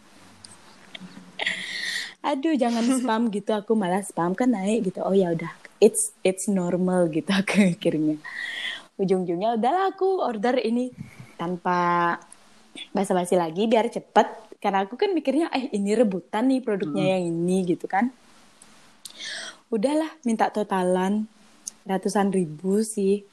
[2.21, 3.51] Aduh jangan spam gitu.
[3.57, 5.01] Aku malah spam kan naik gitu.
[5.01, 5.51] Oh ya udah.
[5.81, 8.21] It's it's normal gitu aku mikirnya.
[9.01, 10.93] Ujung-ujungnya udahlah aku order ini
[11.41, 12.21] tanpa
[12.93, 14.29] basa-basi lagi biar cepet.
[14.61, 18.13] Karena aku kan mikirnya eh ini rebutan nih produknya yang ini gitu kan
[19.71, 21.25] udahlah minta totalan.
[21.87, 23.25] Ratusan ribu sih.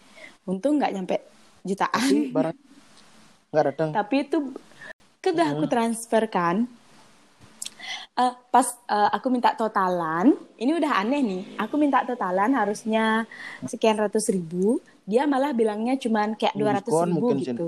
[0.47, 2.57] Untung nggak nyampe Tapi jutaan barang
[3.47, 3.89] nggak datang.
[3.91, 4.37] tapi itu
[5.27, 6.63] udah aku transfer kan.
[8.17, 11.43] Eh, pas eh, aku minta totalan ini udah aneh nih.
[11.59, 13.27] Aku minta totalan harusnya
[13.67, 14.79] sekian ratus ribu.
[15.03, 17.67] Dia malah bilangnya cuman kayak dua ratus ribu mungkin, gitu.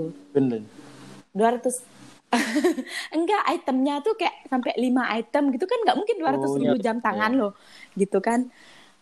[1.36, 1.84] Dua ratus
[3.16, 6.76] enggak itemnya tuh kayak sampai lima item gitu kan nggak mungkin dua ratus Oh, ribu
[6.78, 6.84] iya.
[6.90, 7.52] jam tangan loh
[7.98, 8.46] gitu kan.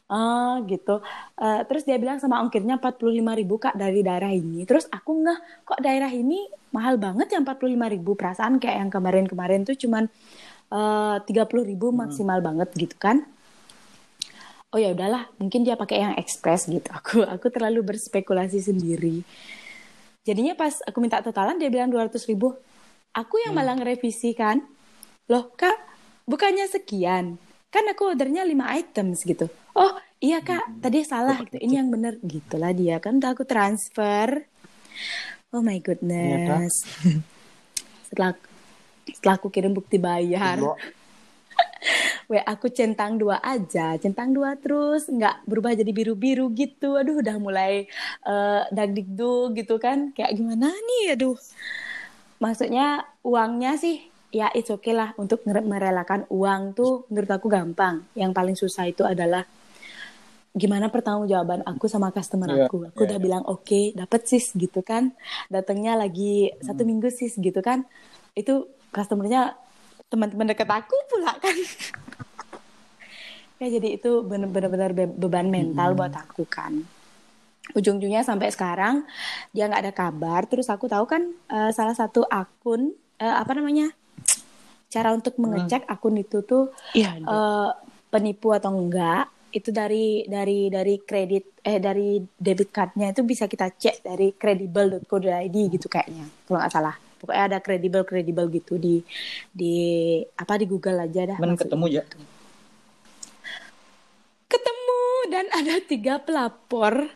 [0.09, 1.05] Ah gitu.
[1.37, 4.65] Eh, terus dia bilang sama ongkirnya empat puluh lima ribu kak dari daerah ini.
[4.65, 8.17] Terus aku ngeh kok daerah ini mahal banget ya empat puluh lima ribu?
[8.17, 10.09] Perasaan kayak yang kemarin-kemarin tuh cuman
[10.73, 13.21] eh, tiga puluh ribu maksimal banget gitu kan.
[14.69, 16.89] Oh ya udahlah mungkin dia pakai yang ekspres gitu.
[16.99, 19.21] Aku aku terlalu berspekulasi sendiri.
[20.25, 22.53] Jadinya pas aku minta totalan dia bilang 200 ribu
[23.15, 24.65] aku yang malah ngerevisi kan?
[25.29, 25.77] Loh kak
[26.25, 27.37] bukannya sekian?
[27.69, 29.47] Kan aku ordernya 5 items gitu.
[29.77, 31.61] Oh iya kak tadi salah gitu.
[31.61, 32.17] ini yang bener.
[32.25, 34.49] Gitulah dia kan udah aku transfer.
[35.53, 36.85] Oh my goodness.
[38.09, 38.37] Setelah
[39.09, 40.61] setelah aku kirim bukti bayar.
[42.29, 45.09] Weh aku centang dua aja, centang dua terus.
[45.09, 46.97] Nggak berubah jadi biru-biru gitu.
[46.97, 47.89] Aduh udah mulai
[48.25, 50.13] eh dagdikduk gitu kan.
[50.13, 51.37] Kayak gimana nih aduh.
[52.39, 58.07] Maksudnya uangnya sih ya it's okay lah untuk merelakan uang tuh menurut aku gampang.
[58.15, 59.43] Yang paling susah itu adalah
[60.55, 62.91] gimana pertanggungjawaban aku sama customer Iya, aku.
[62.91, 63.09] Aku iya.
[63.15, 65.15] udah bilang oke, dapet sis gitu kan.
[65.51, 67.87] Datangnya lagi satu minggu sis gitu kan.
[68.35, 69.55] Itu customernya
[70.09, 71.57] teman-teman dekat aku pula kan.
[73.61, 76.87] ya jadi itu bener-bener be- beban mental buat aku kan.
[77.73, 79.05] Ujung-ujungnya sampai sekarang
[79.51, 80.45] dia nggak ada kabar.
[80.45, 83.93] Terus aku tahu kan eh, salah satu akun eh, apa namanya
[84.89, 87.19] cara untuk mengecek akun itu tuh Iya.
[87.19, 87.71] eh,
[88.09, 93.73] penipu atau enggak itu dari dari dari kredit eh dari debit cardnya itu bisa kita
[93.73, 99.01] cek dari credible.co.id gitu kayaknya kalau nggak salah pokoknya ada kredibel kredibel gitu di
[99.49, 99.75] di
[100.37, 102.05] apa di Google aja dah Men ketemu ya.
[104.49, 105.01] ketemu
[105.33, 107.09] dan ada tiga pelapor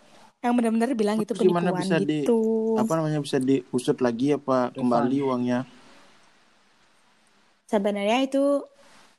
[0.43, 2.41] yang benar-benar bilang itu gimana penipuan bisa di gitu.
[2.75, 5.61] apa namanya bisa diusut lagi apa kembali uangnya?
[7.73, 8.69] sebenarnya itu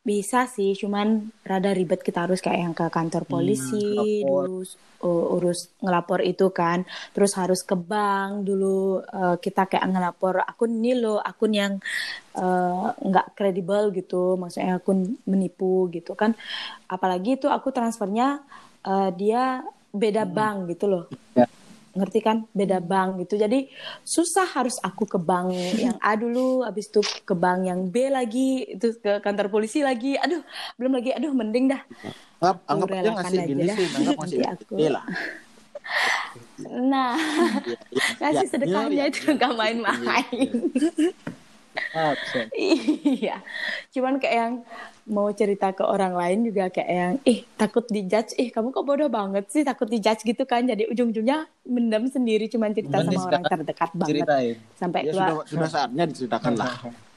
[0.04, 4.46] bisa sih cuman rada ribet kita harus kayak yang ke kantor polisi lapor.
[4.52, 4.62] dulu
[5.00, 6.84] uh, urus ngelapor itu kan.
[7.16, 11.74] Terus harus ke bank dulu uh, kita kayak ngelapor akun ini loh akun yang
[12.36, 14.36] uh, nggak kredibel gitu.
[14.36, 16.36] Maksudnya akun menipu gitu kan.
[16.92, 18.44] Apalagi itu aku transfernya
[18.84, 19.64] uh, dia
[19.94, 21.06] beda bank gitu loh.
[21.38, 21.46] Ya.
[21.94, 22.50] ngerti kan?
[22.50, 23.38] Beda bank gitu.
[23.38, 23.70] Jadi
[24.02, 28.66] susah harus aku ke bank yang A dulu habis itu ke bank yang B lagi
[28.66, 30.18] itu ke kantor polisi lagi.
[30.18, 30.42] Aduh
[30.76, 31.14] belum lagi.
[31.14, 31.86] Aduh mending dah.
[32.42, 33.76] Anggap, anggap aja ngasih aja gini dah.
[33.78, 35.06] sih, anggap ngasih aku- lah.
[36.66, 37.14] nah
[38.24, 39.32] kasih ya, sedekahnya ya, itu ya.
[39.36, 40.50] nggak main-main
[42.54, 43.38] Iya.
[43.94, 44.54] Cuman kayak yang
[45.04, 48.34] mau cerita ke orang lain juga kayak yang ih takut dijudge.
[48.40, 49.62] Ih kamu kok bodoh banget sih?
[49.66, 50.64] Takut dijudge gitu kan?
[50.66, 54.10] Jadi ujung-ujungnya mendem sendiri cuman cerita sama orang terdekat banget.
[54.24, 54.56] Ceritain.
[54.78, 55.28] sampai Ya keluar.
[55.30, 56.74] sudah sudah saatnya diceritakan lah.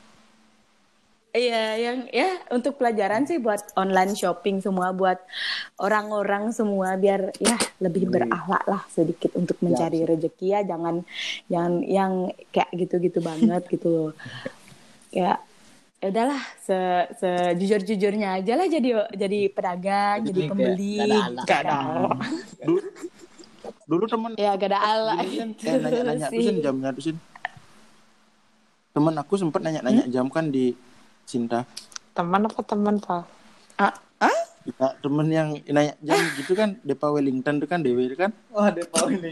[1.36, 5.20] Iya, yang ya untuk pelajaran sih buat online shopping semua, buat
[5.76, 11.04] orang-orang semua biar ya lebih berakhlak lah sedikit untuk mencari rezeki ya, jangan
[11.52, 12.12] jangan yang
[12.48, 14.12] kayak gitu-gitu banget gitu loh.
[15.12, 15.36] Ya,
[16.00, 16.78] ya udahlah se
[17.20, 20.96] sejujur-jujurnya aja lah jadi jadi pedagang, Jadi jadi pembeli.
[20.96, 21.42] nggak ada ala.
[21.44, 21.78] Gak ada.
[22.64, 22.80] Dulu,
[23.84, 25.48] dulu teman Ya gak ada ala kan,
[26.32, 27.16] tuh jamnya tuh Sin.
[28.96, 30.72] Temen aku sempet nanya-nanya jam kan di
[31.26, 31.66] Cinta.
[32.14, 33.22] Teman apa teman, Pak?
[33.76, 34.38] Ah, ah?
[34.66, 38.70] Ya, temen yang nanya jam gitu kan Depa Wellington tuh kan Dewi itu kan Wah,
[38.70, 39.22] ada paling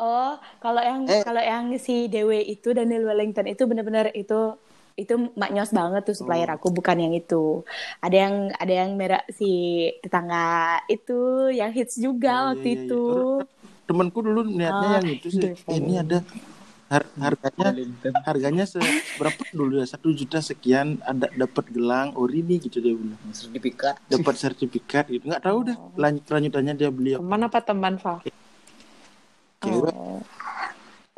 [0.00, 0.32] Oh,
[0.64, 1.20] kalau yang Eh.
[1.20, 4.56] kalau yang si Dewe itu Daniel Wellington itu benar-benar itu
[4.96, 6.56] itu maknyos banget tuh supplier Oh.
[6.56, 7.60] aku bukan yang itu.
[8.00, 9.48] Ada yang ada yang merah si
[10.00, 12.84] tetangga itu yang hits juga Oh, iya, waktu iya, iya.
[12.88, 13.04] itu.
[13.84, 16.24] temenku dulu niatnya Ah, yang itu sih Depa Eh, ini ada
[16.90, 17.70] har- harganya
[18.26, 18.82] harganya se
[19.16, 19.86] berapa dulu ya?
[19.86, 23.16] Satu juta sekian ada dapat gelang ori nih gitu dia bilang.
[23.30, 23.96] Sertifikat.
[24.10, 25.30] dapat sertifikat gitu.
[25.30, 27.22] Nggak tahu dah lanjut lanjutannya dia beli apa.
[27.22, 28.18] Teman apa teman, Pak?
[29.60, 29.92] cewek.
[29.92, 30.20] Oh.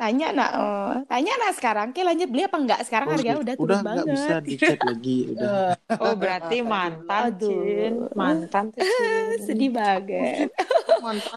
[0.03, 0.93] Tanya nak, oh.
[1.07, 1.95] tanya nak sekarang.
[1.95, 2.79] Oke lanjut beli apa enggak?
[2.83, 3.45] Sekarang Oh, harganya gitu.
[3.47, 5.55] udah turun udah nggak bisa dicek lagi udah
[6.03, 7.47] Oh, berarti mantan, Aduh.
[7.47, 7.93] Cin.
[8.11, 9.27] Mantan tuh, Cin.
[9.39, 10.51] Sedih banget.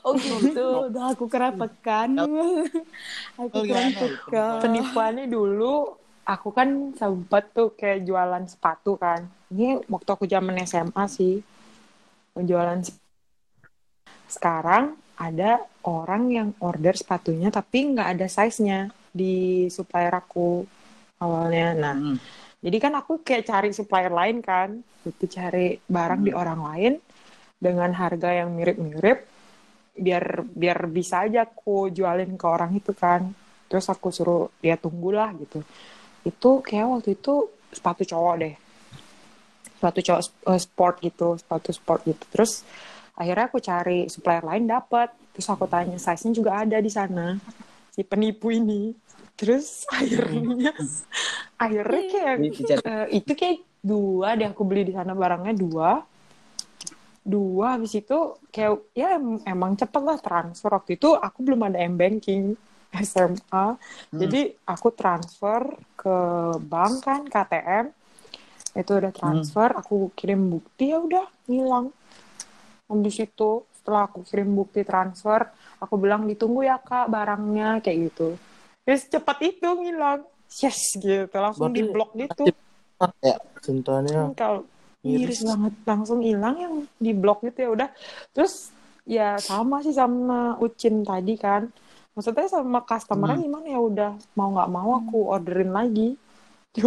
[0.02, 2.10] Oh gitu, udah aku kerapekan.
[2.14, 3.90] aku Oh, gimana?
[3.94, 4.58] kerapekan.
[4.62, 9.26] Penipuannya dulu aku kan sempat tuh kayak jualan sepatu kan.
[9.50, 11.38] Ini waktu aku zaman SMA sih.
[12.34, 12.82] Jualan
[14.26, 20.68] sekarang ada orang yang order sepatunya tapi nggak ada size-nya di supplier aku
[21.24, 21.72] awalnya.
[21.72, 22.16] Nah, Hmm.
[22.60, 24.76] jadi kan aku kayak cari supplier lain kan,
[25.08, 26.94] itu cari barang di orang lain
[27.56, 29.24] dengan harga yang mirip-mirip,
[29.96, 33.32] biar biar bisa aja aku jualin ke orang itu kan.
[33.66, 35.64] Terus aku suruh dia tunggulah gitu.
[36.22, 38.54] Itu kayak waktu itu sepatu cowok deh,
[39.80, 40.20] sepatu cowok
[40.52, 42.24] eh, sport gitu, sepatu sport gitu.
[42.28, 42.60] Terus
[43.16, 45.08] akhirnya aku cari supplier lain dapat.
[45.34, 47.36] Terus aku tanya size-nya juga ada di sana
[47.94, 48.92] si penipu ini.
[49.36, 50.72] Terus akhirnya
[51.64, 52.82] akhirnya kayak Di- dicari.
[52.84, 55.90] eh, itu kayak dua deh aku beli di sana barangnya dua
[57.26, 58.18] dua habis itu
[58.54, 62.54] kayak ya em- emang cepet lah transfer waktu itu aku belum ada m banking
[62.94, 63.76] SMA.
[64.14, 65.62] Jadi aku transfer
[66.00, 66.16] ke
[66.72, 67.86] bank kan KTM.
[68.76, 71.86] Itu udah transfer, aku kirim bukti ya udah ngilang.
[72.87, 75.41] Habis itu setelah aku kirim bukti transfer,
[75.82, 78.28] aku bilang ditunggu ya kak barangnya kayak gitu.
[78.87, 80.22] Terus cepat itu ngilang.
[80.62, 82.43] Yes gitu, langsung Berarti di blok gitu.
[83.26, 84.64] ya cintanya Hmm, kalau
[85.05, 87.89] miris banget langsung hilang yang di blok gitu ya udah
[88.34, 88.55] terus
[89.07, 91.62] ya sama sih sama Ucin tadi kan
[92.14, 93.43] maksudnya sama customer Hmm.
[93.45, 96.09] gimana ya udah mau nggak mau aku orderin lagi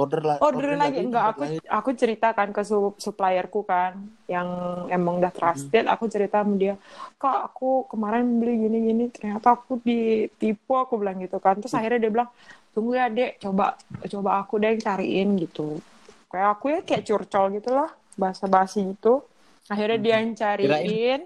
[0.00, 0.98] order lah orderin lagi.
[1.04, 1.58] enggak aku lagi.
[1.68, 4.48] aku ceritakan ke su- supplierku kan yang
[4.88, 5.84] emang udah trusted.
[5.84, 6.74] Aku cerita sama dia
[7.20, 10.72] kak aku kemarin beli gini gini ternyata aku ditipu.
[10.80, 11.60] Aku bilang gitu kan.
[11.60, 12.30] Terus akhirnya dia bilang
[12.72, 13.38] tunggu ya dek.
[13.44, 13.76] Coba
[14.08, 15.78] coba aku deh cariin gitu.
[16.32, 19.20] Kayak aku ya kayak curcol gitu lah bahasa basi gitu.
[19.68, 21.20] Akhirnya dia yang cariin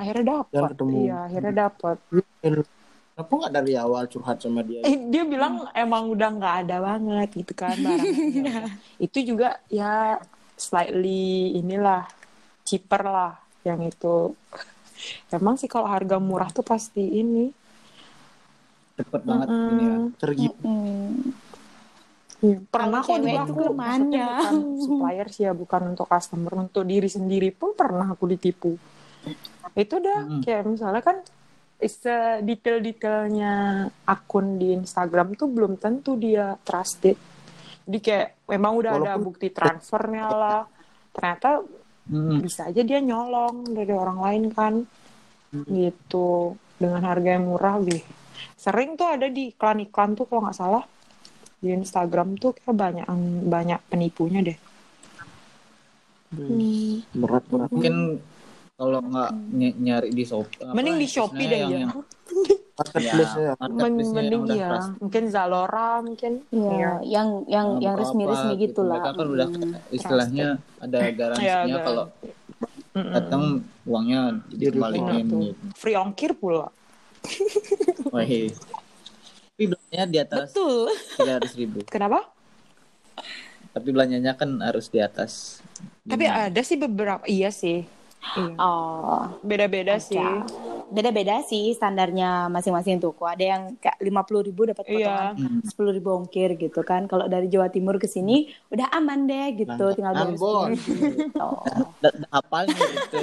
[0.00, 1.96] akhirnya Dan dapat iya akhirnya dapat
[3.20, 7.28] kenapa nggak dari awal curhat sama dia Eh, dia bilang emang udah nggak ada banget
[7.36, 8.54] gitu kan barangnya.
[8.96, 10.16] itu juga ya
[10.56, 12.08] slightly inilah
[12.64, 14.32] cheaper lah yang itu.
[15.32, 17.52] Emang sih kalau harga murah tuh pasti ini.
[18.96, 19.96] cepet banget ini ya.
[20.20, 21.32] tergib Hmm.
[22.40, 26.84] Iya, Pernah kok juga itu aku maksudnya bukan supplier sih ya bukan untuk customer untuk
[26.88, 28.80] diri sendiri pun pernah aku ditipu.
[29.76, 30.40] Itu udah Mm-mm.
[30.40, 31.16] kayak misalnya kan
[32.44, 33.52] detail-detailnya
[34.04, 37.16] akun di Instagram tuh belum tentu dia trusted.
[37.88, 40.62] Jadi kayak memang udah ada Walaupun- bukti transfernya lah.
[41.10, 41.64] Ternyata
[42.12, 42.38] Mm-mm.
[42.44, 44.74] bisa aja dia nyolong dari orang lain kan.
[45.50, 46.54] Gitu.
[46.80, 48.00] Dengan harga yang murah lebih.
[48.56, 50.84] Sering tuh ada di iklan-iklan tuh kalau nggak salah
[51.60, 53.06] di Instagram tuh kayak banyak
[53.44, 54.58] banyak penipunya deh.
[56.30, 57.02] Hmm.
[57.10, 58.22] berat berat mungkin
[58.80, 61.78] kalau nggak ny- nyari di Shopee apa, Mending di Shopee deh yang, ya.
[61.84, 61.92] yang
[62.80, 64.70] marketplace ya ya, mending ya.
[64.96, 66.40] Mungkin Zalora mungkin.
[66.48, 66.90] Iya, Iya.
[67.04, 68.96] yang yang Nah, yang resmi-resmi apa gitu lah.
[68.96, 69.72] mereka kan udah Hmm.
[69.92, 70.46] istilahnya
[70.80, 72.04] ada garansinya Iya, kalau
[72.96, 73.42] datang
[73.84, 75.36] uangnya dikembaliin Gitu.
[75.44, 75.64] gitu.
[75.76, 76.72] Free ongkir pula.
[78.16, 80.88] Wah, tapi belanjanya di atas Betul.
[81.20, 81.78] tiga ratus ribu.
[81.84, 82.32] Kenapa?
[83.70, 85.60] Tapi belanjanya kan harus di atas.
[86.08, 87.20] Tapi ada sih beberapa.
[87.28, 87.99] Iya sih.
[88.20, 88.54] Iya.
[88.56, 90.20] Oh, Beda-beda sih.
[90.90, 93.24] Beda-beda sih standarnya masing-masing toko.
[93.24, 95.32] Ada yang kayak lima puluh ribu dapat Iya.
[95.32, 97.06] potongan sepuluh ribu ongkir gitu kan.
[97.06, 100.74] Kalau dari Jawa Timur ke sini udah aman deh gitu, Nah, tinggal Ambon.
[100.74, 101.00] beresin.
[101.30, 101.48] Gitu.
[102.28, 103.18] Hafal nih gitu.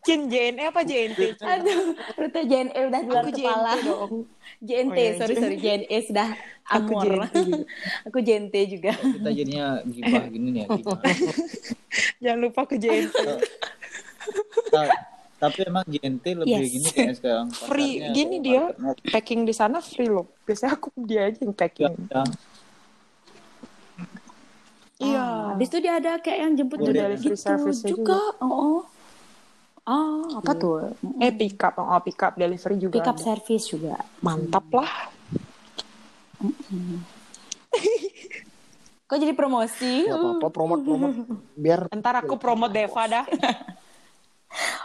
[0.00, 1.36] Cin JNE apa JNT?
[1.38, 3.70] Aduh, rute JNE udah di luar Aku kepala.
[3.70, 4.12] JNT dong.
[4.58, 6.28] JNT, Oh iya, sorry sorry JNE sudah
[6.66, 7.04] Aku amor.
[7.04, 7.64] JNT juga.
[8.06, 8.92] Aku JNT juga.
[8.96, 10.68] Kita jadinya gibah gini nih ya.
[12.18, 13.16] Jangan lupa ke JNT.
[14.70, 14.94] Ta-
[15.38, 16.68] Tapi emang GNT lebih Yes.
[16.70, 17.46] gini kayak sekarang.
[17.50, 17.96] Free.
[17.96, 18.64] Pasarnya Gini dia.
[18.74, 20.28] market Packing di sana free loh.
[20.44, 21.96] Biasanya aku dia aja yang packing.
[22.06, 22.24] Ya,
[24.98, 25.16] Iya.
[25.16, 26.92] Ah, Habis itu dia ada kayak yang jemput Boleh.
[26.92, 28.20] juga Delivery gitu service-nya juga.
[28.38, 28.84] Oh.
[29.82, 30.92] Ah, apa tuh?
[31.18, 32.94] Eh pick up, oh pick up delivery juga.
[32.94, 33.24] Pick up ada.
[33.24, 33.96] service juga.
[34.20, 34.92] Mantap lah.
[39.04, 40.06] Kok jadi promosi?
[40.06, 41.16] Gak apa-apa promote promote
[41.54, 43.24] biar Ntar aku promote Deva dah.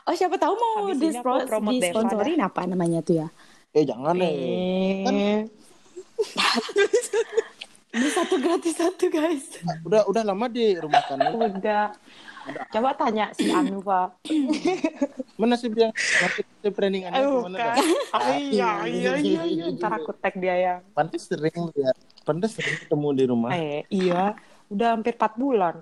[0.05, 3.27] Oh, siapa tahu mau Habis di, ini aku promote Deva sponsorin apa namanya tuh ya?
[3.73, 5.41] eh jangan deh Eh,
[7.89, 9.57] Beli satu gratis satu, guys.
[9.81, 11.97] udah udah lama di rumah kamu udah.
[12.45, 14.21] Coba tanya si Anu, Pak.
[15.35, 15.67] mana sih
[16.63, 17.67] trainingannya Aduh, gimana kan.
[17.67, 17.75] dah?
[18.11, 19.65] Ah, iya, iya, iya, iya.
[19.71, 20.73] Ntar aku tag dia ya.
[20.91, 21.91] Pantes sering ya
[22.21, 24.33] Pantes sering ketemu di rumah Eh, iya.
[24.67, 25.75] Udah hampir 4 bulan.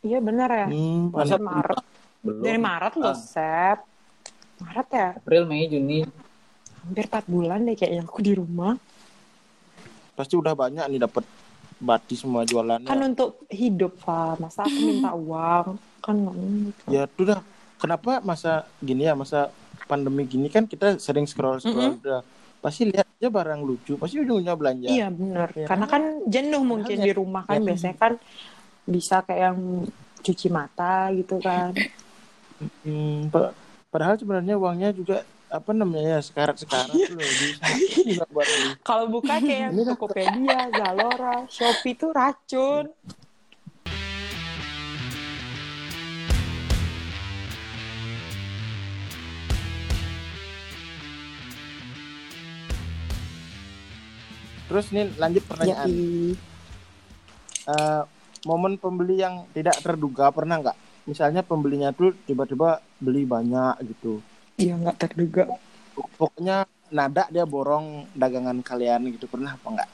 [0.00, 0.66] Iya, bener ya.
[0.68, 1.12] hmm.
[1.40, 1.78] Maret.
[2.20, 2.40] belum.
[2.40, 3.16] Dari Maret loh, Ah.
[3.16, 3.78] Sep.
[4.60, 5.08] Maret ya?
[5.14, 6.04] April, Mei, Juni.
[6.80, 8.76] Hampir 4 bulan deh kayaknya aku di rumah.
[10.14, 11.26] pasti udah banyak nih dapat
[11.84, 14.40] bati semua jualannya Kan untuk hidup, Pak.
[14.40, 15.76] Masa aku minta uang?
[16.00, 16.16] Kan
[16.86, 17.40] ya tuh dah
[17.76, 19.52] kenapa masa gini ya masa
[19.84, 22.24] pandemi gini kan kita sering scroll scroll udah
[22.58, 25.48] pasti lihat aja barang lucu pasti ujung-ujungnya belanja Iya benar.
[25.52, 25.68] Ya.
[25.68, 27.04] Karena kan jenuh mungkin ya.
[27.04, 27.64] di rumah kan Ya.
[27.66, 28.12] biasanya kan
[28.84, 29.58] bisa kayak yang
[30.20, 31.76] cuci mata gitu kan.
[32.80, 33.52] Hmm, pa-
[33.88, 35.20] padahal sebenarnya uangnya juga
[35.54, 37.62] apa namanya ya sekarat sekarat loh bisa
[38.10, 38.70] juga buat beli.
[38.82, 42.84] Kalau buka kayak dah- Tokopedia, Zalora, Shopee itu racun.
[54.66, 55.88] terus nih lanjut pertanyaan
[57.64, 58.02] Eh,
[58.44, 60.76] momen pembeli yang tidak terduga pernah nggak
[61.08, 64.20] misalnya pembelinya tuh tiba-tiba beli banyak gitu
[64.64, 65.42] Iya nggak terduga.
[66.16, 66.56] Pokoknya
[66.88, 69.90] nada dia borong dagangan kalian gitu pernah apa enggak?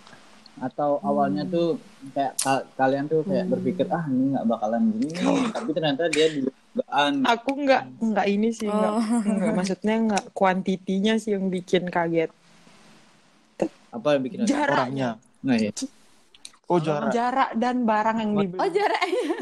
[0.60, 1.80] atau awalnya tuh
[2.12, 5.08] kayak ka- kalian tuh kayak berpikir ah ini nggak bakalan gini
[5.56, 9.00] tapi ternyata dia dugaan Aku nggak nggak ini sih nggak Oh.
[9.24, 12.28] nggak maksudnya nggak kuantitinya sih yang bikin kaget.
[13.88, 15.16] apa yang bikin Jarak Orangnya.
[15.40, 15.72] nah ya
[16.70, 17.10] Oh jarak.
[17.10, 18.60] jarak dan barang yang dibeli.
[18.62, 19.30] Oh jaraknya.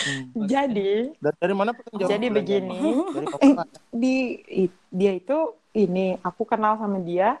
[0.00, 0.48] Hmm.
[0.48, 2.08] Jadi Dari, dari mana pekerjaan?
[2.08, 2.78] Jadi begini.
[3.12, 3.68] Dari papa.
[3.92, 4.40] di
[4.88, 5.38] dia itu
[5.76, 7.36] ini aku kenal sama dia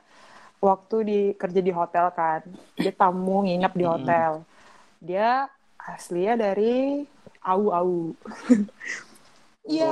[0.60, 2.44] waktu di kerja di hotel kan
[2.76, 4.44] dia tamu nginep di hotel
[5.00, 5.48] dia
[5.80, 7.08] aslinya dari
[7.40, 7.92] au au
[9.72, 9.88] iya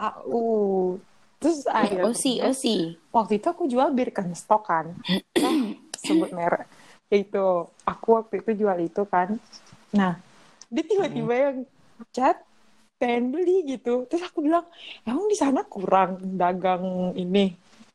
[0.00, 0.96] au
[1.36, 2.76] terus akhirnya Osi, osi.
[3.12, 4.96] waktu itu aku jual Birkenstock kan
[5.36, 6.64] Nah, sebut merek
[7.10, 7.46] itu
[7.82, 9.34] aku waktu itu jual itu kan.
[9.90, 10.18] Nah
[10.70, 11.56] dia tiba-tiba yang
[12.14, 12.38] chat
[13.02, 14.06] pengen beli gitu.
[14.06, 14.64] Terus aku bilang
[15.02, 17.50] emang di sana kurang dagang ini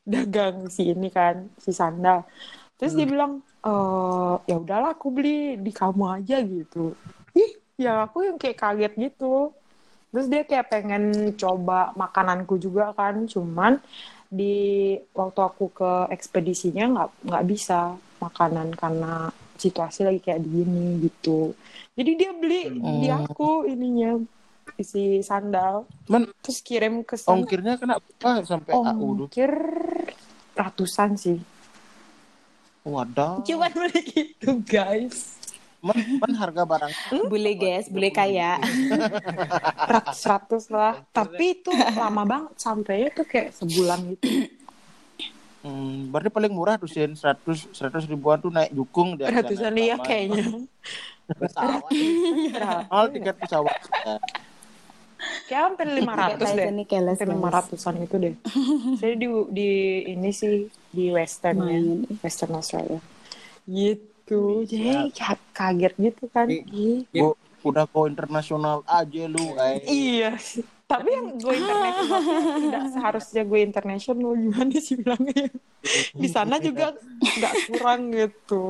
[0.06, 2.28] dagang si ini kan si sandal.
[2.76, 6.94] Terus dia bilang eh ya udahlah aku beli di kamu aja gitu.
[7.32, 9.56] Ih ya aku yang kayak kaget gitu.
[10.12, 13.80] Terus dia kayak pengen coba makananku juga kan cuman
[14.32, 21.56] di waktu aku ke ekspedisinya nggak nggak bisa makanan karena situasi lagi kayak begini gitu.
[21.94, 24.20] Jadi dia beli di aku ininya
[24.76, 25.88] isi sandal.
[26.06, 27.38] Man, terus kirim ke sana.
[27.38, 29.24] ongkirnya kena apa sampai Oh, AU dulu?
[29.26, 29.52] ongkir
[30.52, 31.40] ratusan sih.
[32.82, 33.42] Wadah.
[33.42, 35.34] cuman beli gitu guys.
[35.82, 36.94] Man, man harga barang
[37.32, 38.58] Bule guys, bule kaya.
[39.86, 40.98] ratus ratus lah.
[41.08, 44.28] Tapi itu lama banget sampainya tuh kayak sebulan gitu
[45.66, 49.98] Hmm, berarti paling murah tuh Sin 100 100 ribuan tuh naik jukung di ratusan iya
[49.98, 50.62] kayaknya.
[51.26, 51.90] Pesawat
[52.86, 53.74] Mal tiket pesawat.
[55.50, 56.70] kayak hampir lima ratus deh.
[56.70, 58.36] Ini keles hampir lima ratusan itu deh.
[59.02, 59.70] Saya di di
[60.06, 61.82] ini sih di Western ya.
[62.22, 63.02] Western Australia.
[63.66, 64.70] Gitu.
[64.70, 66.46] Jadi kayak kaget gitu kan.
[66.46, 67.10] Ih.
[67.10, 67.34] Gua
[67.66, 69.58] udah go internasional aja lu.
[69.90, 70.38] Iya.
[70.38, 70.62] sih.
[70.86, 72.22] Tapi yang gue internasional
[72.62, 75.50] tidak seharusnya gue internasional gimana sih bilangnya.
[76.14, 78.70] Di sana juga nggak kurang gitu.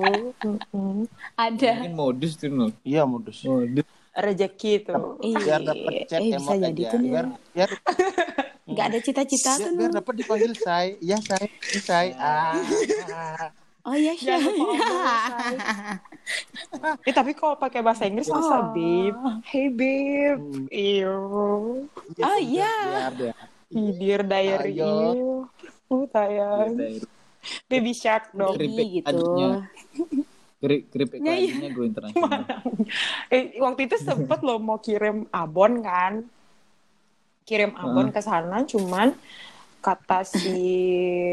[1.35, 1.71] Ada.
[1.83, 2.71] mungkin modus tuh Nur.
[2.87, 3.43] Iya modus.
[3.43, 3.83] modus
[4.15, 5.19] Rezeki tuh.
[5.19, 6.91] Biar dapat chat eh, bisa jadi aja.
[6.95, 6.99] tuh.
[7.03, 7.69] Biar biar
[8.65, 9.71] Nggak ada cita-cita biar, tuh.
[9.75, 10.87] biar dapat dipanggil say.
[11.03, 12.07] Iya say, Iya, say.
[12.15, 12.55] Ah.
[13.85, 14.41] Oh iya, Syah.
[14.41, 14.81] lupa omong,
[17.05, 18.73] Eh, tapi kalau pakai bahasa Inggris masa Oh.
[18.73, 19.13] babe,
[19.45, 21.17] hey babe, iyo,
[22.19, 22.73] Oh iya.
[22.83, 23.33] Biar dia.
[23.69, 24.89] dear diary, Ayo.
[25.13, 25.31] iyo,
[25.87, 26.97] uh sayang, dari
[27.69, 28.57] baby shark dong.
[28.57, 29.21] Keripik gitu.
[29.37, 29.53] Ya,
[31.21, 31.37] iya.
[31.37, 32.41] lainnya gue internasional
[33.29, 36.25] Eh, waktu itu sempet loh mau kirim abon kan
[37.45, 39.13] kirim abon ke sana cuman
[39.85, 40.57] kata si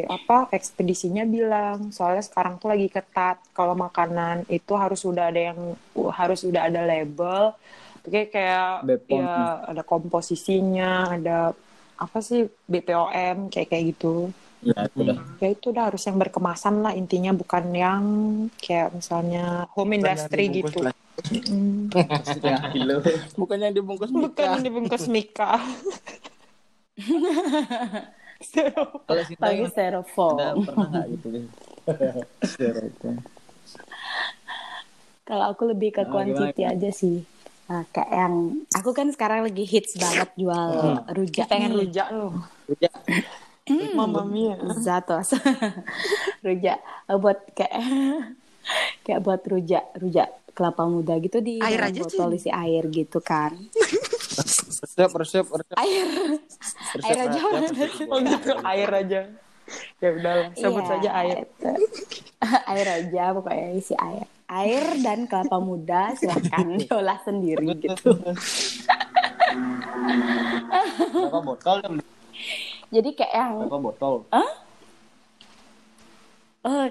[0.04, 5.72] apa ekspedisinya bilang soalnya sekarang tuh lagi ketat kalau makanan itu harus sudah ada yang
[6.12, 7.56] harus sudah ada label
[8.02, 9.22] Oke kayak Bepom.
[9.22, 11.56] ya ada komposisinya ada
[11.96, 16.82] apa sih BPOM kayak kayak gitu ya itu udah ya itu udah harus yang berkemasan
[16.82, 18.04] lah intinya bukan yang
[18.58, 21.00] kayak misalnya home industry Bukan gitu plastik.
[21.22, 21.90] Mm.
[23.40, 24.42] Bukan yang dibungkus Bukan Mika.
[24.50, 25.50] yang dibungkus Mika.
[29.02, 30.36] kalau Sinta Pakai styrofoam.
[30.62, 31.26] pernah nggak gitu
[32.50, 33.16] Styrofoam.
[35.22, 36.74] Kalau aku lebih ke quantity gimana?
[36.74, 37.22] aja sih.
[37.70, 38.34] Nah, kayak yang
[38.74, 40.68] aku kan sekarang lagi hits banget jual
[41.08, 41.86] rujak Pengen nih.
[41.86, 42.32] rujak loh.
[42.66, 42.92] Rujak.
[43.94, 44.58] Mama Mia.
[44.76, 45.32] Zatos.
[46.46, 47.72] rujak Eh, buat kayak
[49.06, 52.38] kayak buat rujak, rujak kelapa muda gitu di Air aja, botol Cin.
[52.38, 53.56] isi air gitu kan.
[54.32, 55.76] Resep, resep, resep.
[55.76, 56.06] Air.
[56.92, 57.38] resep air aja.
[57.60, 57.90] resep.
[58.12, 59.20] Oh gitu, air aja.
[59.98, 61.36] Ya udahlah, sebut Iya, saja air.
[61.42, 61.70] itu.
[62.72, 64.26] air aja pokoknya isi air.
[64.44, 68.12] Air dan kelapa muda silahkan diolah sendiri gitu.
[71.12, 71.94] berapa botol yang
[72.90, 74.12] Jadi kayak yang berapa botol
[76.62, 76.88] Eh,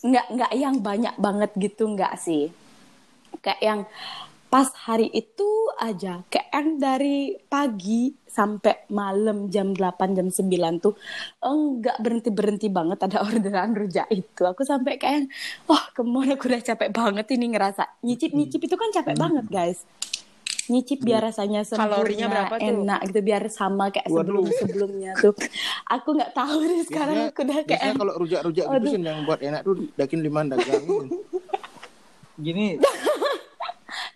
[0.00, 2.48] nggak nggak yang banyak banget gitu nggak sih
[3.38, 3.80] kayak yang
[4.50, 5.46] pas hari itu
[5.78, 10.98] aja kayak yang dari pagi sampai malam jam 8 jam 9 tuh
[11.38, 14.42] eh, nggak berhenti berhenti banget ada orderan rujak itu.
[14.42, 15.30] Aku sampai kayak
[15.70, 18.02] wah ke mana aku udah capek banget ini ngerasa.
[18.02, 19.86] Nyicip nyicip itu kan capek banget guys.
[20.70, 22.66] Nyicip biar rasanya sempurna Kalorinya berapa tuh?
[22.70, 25.34] enak gitu biar sama kayak sebelum sebelumnya tuh.
[25.86, 29.60] Aku nggak tahu nih sekarang Biasanya, aku udah kayak kalau rujak-rujak gitu yang buat enak
[29.62, 30.84] tuh dakin lima dagang.
[32.40, 32.80] gini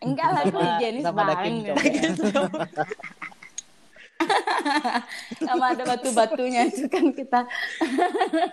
[0.04, 1.74] Enggak lah, sama, higienis sama banget.
[5.44, 7.40] sama ada batu-batunya itu kan kita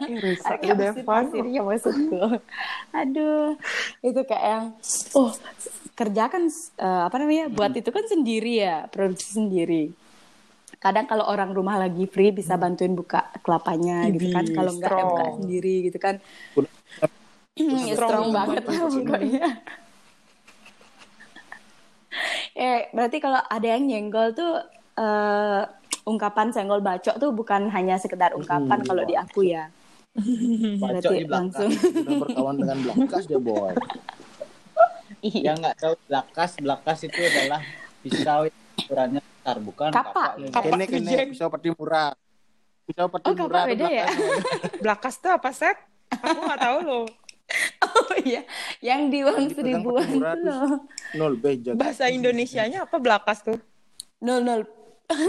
[0.10, 0.76] rusak fun.
[0.78, 2.20] pasir-pasirnya maksudku.
[2.91, 3.56] Aduh,
[4.04, 4.66] itu kayak yang
[5.16, 5.32] oh
[5.95, 6.43] kerja kan
[6.82, 9.93] eh, apa namanya buat itu kan sendiri ya produksi sendiri.
[10.82, 14.45] Kadang kalau orang rumah lagi free bisa bantuin buka kelapanya gitu kan.
[14.49, 16.16] Kalau enggak ya buka sendiri gitu kan.
[17.52, 19.47] Ya, Strong strong banget banget lah pokoknya.
[22.54, 24.54] Eh berarti kalau ada yang nyenggol tuh
[24.95, 25.62] eh,
[26.04, 29.70] ungkapan senggol bacok tuh bukan hanya sekedar ungkapan Hmm, kalau di aku ya.
[30.12, 31.47] Bacok Berarti di belakang.
[31.47, 33.72] langsung Sudah berkawan dengan Blakas dia boy.
[35.22, 37.62] Yang nggak tahu belakas, belakas itu adalah
[38.02, 40.30] pisau yang ukurannya besar, bukan Kapak.
[40.49, 40.64] kapak.
[40.66, 42.12] Kene kene pisau peti murah.
[42.84, 44.06] Pisau peti Oh, kapak beda ya?
[44.82, 45.78] Blakas tuh apa, Sep?
[46.12, 47.04] Aku nggak tahu loh.
[47.91, 48.45] Oh iya,
[48.80, 50.06] yang di uang seribuan
[50.45, 50.86] loh.
[51.18, 51.78] Nol B jaga.
[51.78, 53.58] Bahasa Indonesianya apa Blakas tuh?
[54.22, 54.62] Nol nol.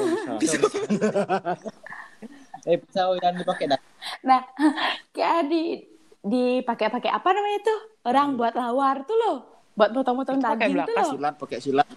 [2.63, 3.81] Eh pisau yang dipakai dah.
[4.23, 4.47] Nah,
[5.15, 5.83] kayak di
[6.23, 7.81] dipakai-pakai apa namanya tuh?
[8.07, 9.67] Orang buat lawar tuh loh.
[9.75, 11.15] Buat potong-potong daging tuh belakas, loh.
[11.19, 11.89] Silat pakai silat.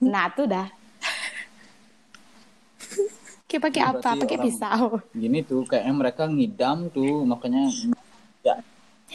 [0.00, 0.64] Nah, tuh dah.
[3.44, 4.08] Kayak pakai apa?
[4.16, 5.04] Pakai pisau.
[5.12, 8.01] Gini tuh kayaknya mereka ngidam tuh makanya ya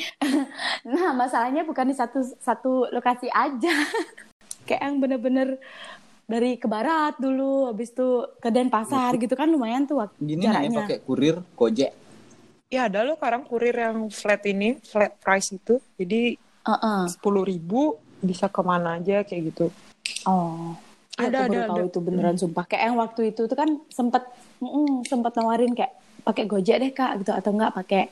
[0.93, 3.74] Nah, masalahnya bukan di satu satu lokasi aja.
[4.68, 5.48] Kayak yang bener-bener
[6.28, 10.84] dari ke barat dulu, habis itu ke Denpasar gitu kan lumayan tuh waktu gini jaraknya.
[10.84, 11.91] pakai kurir Gojek.
[12.68, 15.80] Ya ada loh sekarang kurir yang flat ini, flat price itu.
[15.95, 16.36] Jadi
[16.68, 17.02] Heeh.
[17.08, 19.72] sepuluh ribu bisa ke mana aja kayak gitu.
[20.28, 20.76] Oh.
[21.18, 21.89] Ya, Ada, aku baru ada, tahu ada.
[21.89, 22.64] itu beneran sumpah.
[22.70, 24.22] Kayak yang waktu itu tuh kan sempet
[24.62, 25.95] mm, sempet nawarin kayak
[26.28, 28.04] pakai Gojek deh kak gitu atau enggak pakai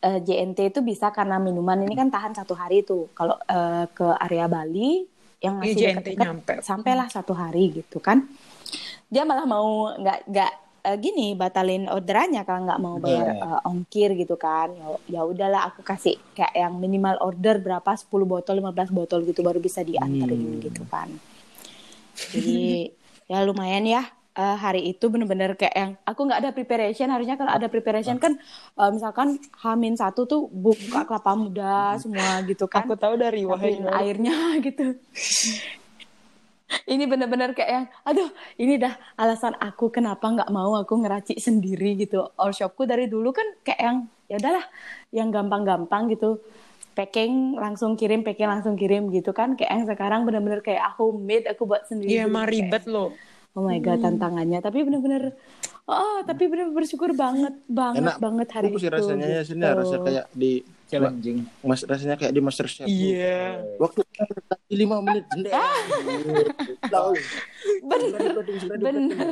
[0.00, 3.10] eh, JNT itu bisa karena minuman ini kan tahan satu hari tuh.
[3.12, 5.02] Kalau eh, ke area Bali
[5.38, 6.54] yang Iya, masih JNT dekat-dekat nyampe.
[6.60, 8.26] sampailah satu hari gitu kan.
[9.06, 10.52] Dia malah mau nggak nggak
[10.84, 13.44] eh, gini batalin orderannya kalau nggak mau bayar Iya.
[13.44, 14.68] eh, ongkir gitu kan.
[14.70, 19.40] Ya, ya udahlah aku kasih kayak yang minimal order berapa 10 botol 15 botol gitu
[19.40, 21.08] baru bisa dianterin gitu kan.
[22.14, 22.90] Jadi
[23.24, 24.02] ya lumayan ya
[24.38, 27.10] eh, hari itu bener-bener kayak yang aku nggak ada preparation.
[27.10, 28.38] Harusnya kalau ada preparation kan
[28.78, 32.86] eh, misalkan Hamin satu tuh buka kelapa muda semua gitu kan.
[32.86, 34.94] Aku tahu dari Wahai airnya gitu.
[36.84, 38.28] Ini bener-bener kayak yang aduh
[38.60, 42.28] ini dah alasan aku kenapa nggak mau aku ngeracik sendiri gitu.
[42.38, 43.96] All shopku dari dulu kan kayak yang
[44.28, 44.64] ya udahlah
[45.10, 46.38] yang gampang-gampang gitu.
[46.92, 49.56] Packing langsung kirim packing langsung kirim gitu kan.
[49.56, 53.16] Kayak yang sekarang bener-bener kayak aku made aku buat sendiri Iya emang Kayak, ribet loh.
[53.58, 54.62] Oh my god tantangannya.
[54.62, 55.34] Tapi bener-bener
[55.88, 58.16] oh tapi bener bersyukur banget banget Enak.
[58.22, 59.78] banget hari Aku sih itu rasanya ya sini gitu.
[59.82, 60.52] rasa kayak di
[60.88, 61.38] Challenging.
[61.64, 62.86] mas rasanya kayak di Master Chef.
[62.86, 63.60] Iya.
[63.76, 64.00] Waktu
[64.48, 65.64] tadi lima menit jendela.
[67.84, 68.20] bener.
[68.78, 69.26] Bener.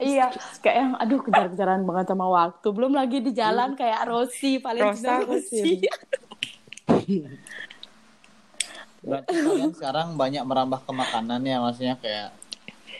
[0.00, 0.32] Iya
[0.64, 2.68] kayak yang aduh kejar-kejaran banget sama waktu.
[2.72, 5.84] Belum lagi di jalan kayak Rossi Valentina Rosa Rossi
[9.06, 12.34] Berarti kalian sekarang banyak merambah ke makanan ya maksudnya kayak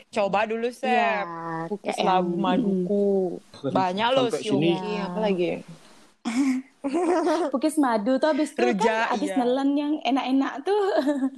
[0.07, 0.87] Coba dulu Sep.
[0.87, 1.27] Iya,
[1.67, 3.09] Kukus kayak labu yang- maduku.
[3.69, 4.71] Banyak loh Sampai siuki.
[4.73, 5.03] sini.
[5.03, 5.51] Apa lagi?
[7.51, 9.37] Pukis madu tuh abis itu kan abis iya.
[9.37, 10.79] nelen yang enak-enak tuh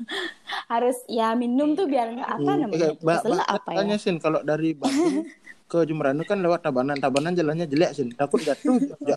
[0.73, 4.21] harus ya minum tuh biar nggak apa namanya Eh, ba- ba- apa ya tanya Sin
[4.21, 5.25] kalau dari Bandung
[5.65, 6.97] ke Jemberana kan lewat Tabanan.
[6.97, 8.13] Tabanan jalannya jelek Sin.
[8.13, 8.77] Takut jatuh.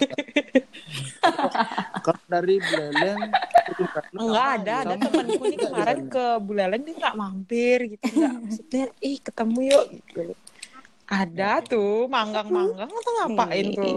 [2.02, 3.20] kalau dari Buleleng
[3.84, 8.34] ke Jemberana Enggak ada, ada temanku nih kemarin ke Buleleng dia nggak mampir gitu nggak
[8.38, 10.22] maksudnya ih ketemu yuk gitu.
[11.06, 13.96] Ada tuh manggang-manggang atau ngapain tuh?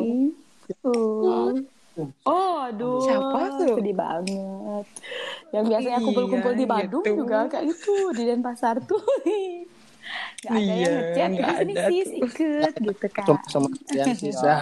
[0.83, 1.63] Uh.
[2.27, 3.07] Oh, aduh.
[3.07, 3.79] Siapa tuh?
[3.79, 4.85] Sedih banget.
[5.55, 7.23] Yang biasanya Iya, kumpul-kumpul di Bandung gitu.
[7.23, 8.99] juga kayak gitu di Denpasar tuh.
[10.43, 13.27] Gak ada yang Iya, ngechat, nggak "Eh, sini ada sis tuh." ikut gitu kan.
[13.31, 14.55] sama, sama yang sisa.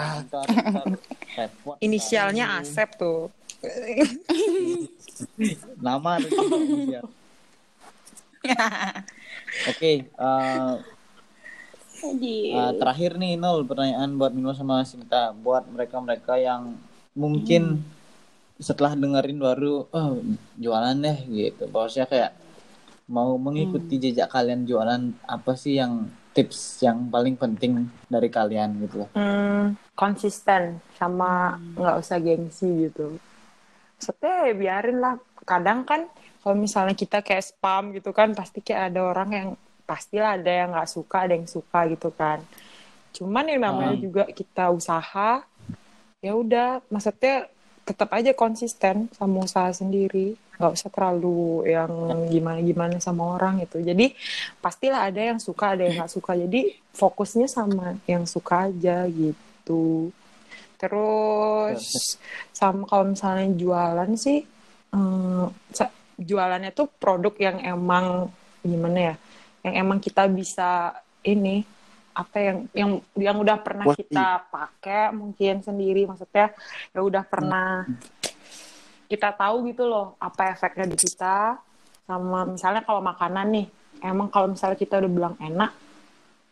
[1.80, 3.32] Inisialnya Asep tuh.
[5.86, 7.06] Nama inisial.
[9.70, 10.74] Oke, eh,
[12.02, 12.58] Aduh.
[12.58, 16.74] eh, terakhir nih Nol pertanyaan buat Mino sama Sinta buat mereka-mereka yang
[17.14, 17.78] mungkin
[18.58, 20.18] setelah dengerin baru oh
[20.58, 21.70] jualan deh gitu.
[21.70, 22.32] Bahwasanya kayak
[23.06, 29.06] mau mengikuti jejak kalian jualan apa sih yang tips yang paling penting dari kalian gitu
[29.06, 29.10] loh.
[29.14, 33.20] Hmm, konsisten sama nggak usah gengsi gitu.
[34.02, 35.14] Maksudnya ya biarin lah.
[35.46, 36.10] Kadang kan
[36.42, 39.48] kalau misalnya kita kayak spam gitu kan pasti kayak ada orang yang
[39.86, 42.42] pastilah ada yang nggak suka, ada yang suka gitu kan.
[43.14, 44.02] Cuman yang namanya Hmm.
[44.02, 45.46] juga kita usaha,
[46.18, 47.46] ya udah, maksudnya
[47.82, 50.34] tetap aja konsisten sama usaha sendiri.
[50.52, 51.90] nggak usah terlalu yang
[52.30, 54.14] gimana-gimana sama orang itu jadi
[54.62, 56.60] pastilah ada yang suka ada yang nggak suka jadi
[56.94, 60.14] fokusnya sama yang suka aja gitu
[60.82, 62.18] terus
[62.50, 64.42] sama kalau misalnya jualan sih
[65.70, 68.28] sa- jualannya tuh produk yang emang
[68.66, 69.14] gimana ya
[69.62, 70.90] yang emang kita bisa
[71.22, 71.62] ini
[72.12, 76.52] apa yang yang yang udah pernah Wah, kita pakai mungkin sendiri maksudnya
[76.92, 77.86] ya udah pernah
[79.08, 81.60] kita tahu gitu loh apa efeknya di kita.
[82.08, 83.66] Sama misalnya kalau makanan nih
[84.02, 85.72] emang kalau misalnya kita udah bilang enak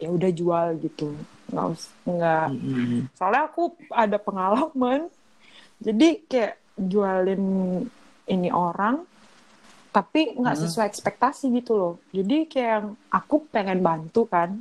[0.00, 1.12] ya udah jual gitu.
[1.52, 1.66] Nggak
[2.08, 2.46] nggak.
[2.50, 3.00] Mm-mm.
[3.14, 5.12] soalnya aku ada pengalaman.
[5.80, 7.44] Jadi kayak jualin
[8.26, 9.04] ini orang
[9.90, 10.64] tapi nggak Hmm.
[10.64, 11.94] sesuai ekspektasi gitu loh.
[12.10, 14.60] Jadi kayak aku pengen bantu kan.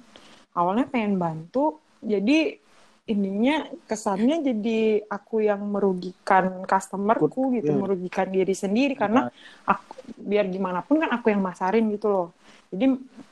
[0.52, 2.58] Awalnya pengen bantu jadi
[3.06, 7.78] ininya kesannya jadi aku yang merugikan customerku gitu Iya.
[7.78, 8.94] merugikan diri sendiri.
[8.94, 9.30] Karena
[9.66, 12.28] aku biar gimana pun kan aku yang masarin gitu loh.
[12.74, 12.86] Jadi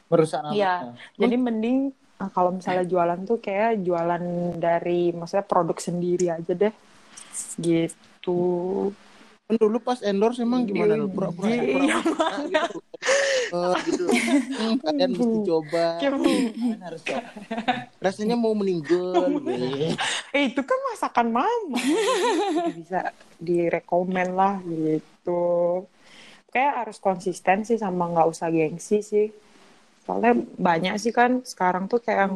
[0.07, 0.53] merusak nama.
[0.55, 0.73] Iya.
[1.15, 1.77] Jadi mending
[2.19, 4.23] uh, kalau misalnya jualan tuh kayak jualan
[4.57, 6.73] dari maksudnya produk sendiri aja deh.
[7.59, 8.41] Gitu.
[9.47, 11.07] Kan dulu pas endorse emang gimana lu?
[11.07, 12.75] Pura-pura Iya, pura-pura gitu.
[13.47, 14.05] Eh, gitu.
[14.57, 15.85] Hmm, kalian mesti coba.
[16.83, 17.21] Harus coba.
[18.03, 19.39] Rasanya mau meninggal.
[20.35, 21.79] Eh itu kan masakan mama.
[22.75, 25.85] Bisa direkomen lah gitu.
[26.51, 29.31] Kayak harus konsisten sih sama nggak usah gengsi sih.
[30.07, 32.35] Soalnya banyak sih kan sekarang tuh kayak yang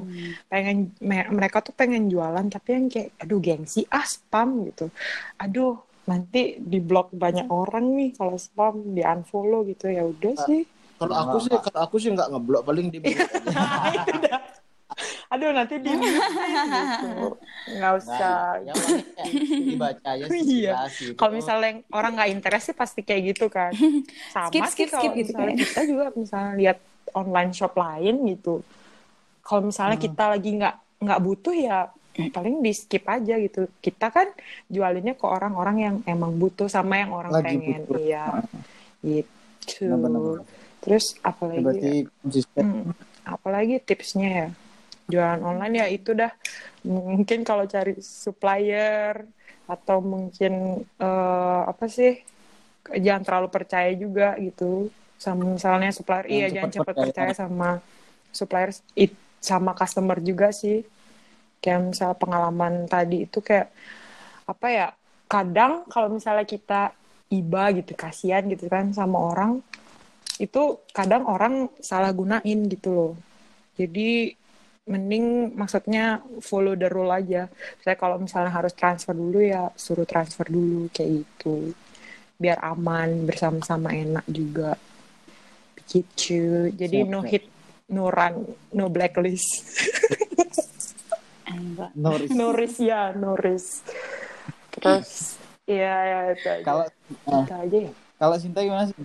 [0.52, 4.92] pengen me- mereka tuh pengen jualan tapi yang kayak aduh gengsi ah spam gitu.
[5.40, 10.68] Aduh nanti di blok banyak orang nih kalau spam di unfollow gitu ya udah sih.
[11.00, 13.00] Kalau aku sih, kalau aku sih nggak ngeblok paling di
[15.32, 17.40] Aduh nanti di gitu.
[17.72, 18.20] nggak usah.
[18.20, 20.74] Nah, yang penting kayak dibaca aja sih Iya.
[20.92, 21.16] gitu.
[21.16, 23.72] Kalau misalnya yang orang nggak interest sih pasti kayak gitu kan.
[24.36, 25.62] Sama Skip, sih skip, kalau skip gitu misalnya kan.
[25.64, 26.78] kita juga misalnya lihat
[27.14, 28.62] online shop lain gitu.
[29.42, 30.06] Kalau misalnya Hmm.
[30.08, 33.66] kita lagi nggak nggak butuh ya paling di skip aja gitu.
[33.80, 34.28] Kita kan
[34.68, 37.82] jualinnya ke orang-orang yang emang butuh sama yang orang Lagi pengen.
[37.88, 37.98] butuh.
[37.98, 38.26] Iya.
[39.02, 39.88] Gitu.
[39.88, 40.44] Benar-benar.
[40.82, 41.92] Terus apalagi berarti
[42.22, 42.64] konsisten.
[42.66, 42.92] Hmm,
[43.24, 44.48] apalagi tipsnya ya
[45.08, 46.32] jualan online ya itu dah
[46.88, 49.28] mungkin kalau cari supplier
[49.68, 52.16] atau mungkin eh, apa sih
[52.92, 54.88] jangan terlalu percaya juga gitu
[55.22, 57.06] sama misalnya supplier Jangan iya jangan cepat percaya.
[57.06, 57.70] percaya sama
[58.34, 60.82] supplier it, sama customer juga sih.
[61.62, 63.70] Kayak misal pengalaman tadi itu kayak
[64.50, 64.88] apa ya
[65.30, 66.98] kadang kalau misalnya kita
[67.30, 69.62] iba gitu kasihan gitu kan sama orang
[70.42, 73.14] itu kadang orang salah gunain gitu loh.
[73.78, 74.34] Jadi
[74.90, 77.46] mending maksudnya follow the rule aja.
[77.86, 81.78] Saya kalau misalnya harus transfer dulu ya suruh transfer dulu kayak gitu.
[82.42, 84.82] Biar aman bersama-sama enak juga
[85.92, 87.44] begitu jadi Siap, no hit
[87.92, 89.76] no run no blacklist.
[91.52, 91.92] Enggak.
[92.00, 92.32] No risk.
[92.32, 93.84] no risk ya no risk
[94.72, 95.36] terus?
[95.68, 96.64] Ya ya itu aja.
[96.64, 97.92] Kalau Itu aja ya.
[98.16, 98.96] kalau Sinta gimana sih?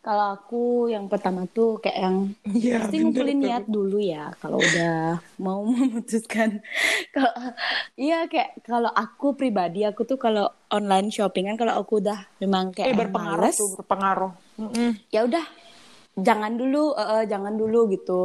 [0.00, 2.16] Kalau aku yang pertama tuh kayak yang
[2.56, 3.44] Iya, pasti bener ngumpulin tuh.
[3.44, 6.64] niat dulu ya kalau udah mau memutuskan.
[7.12, 7.32] Kalau
[7.94, 12.72] iya kayak kalau aku pribadi aku tuh kalau online shopping kan kalau aku udah memang
[12.72, 14.90] kayak eh berpengaruh males, tuh berpengaruh Mm-mm.
[15.08, 15.44] ya udah
[16.16, 18.20] jangan dulu eh, eh, jangan dulu gitu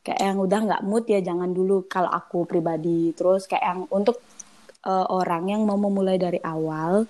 [0.00, 4.16] kayak yang udah nggak mood ya jangan dulu kalau aku pribadi terus kayak yang untuk
[4.82, 7.04] eh, orang yang mau memulai dari awal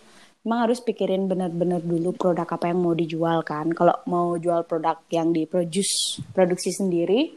[0.47, 3.67] memang harus pikirin benar-benar dulu produk apa yang mau dijual kan.
[3.75, 7.35] Kalau mau jual produk yang diproduce produksi sendiri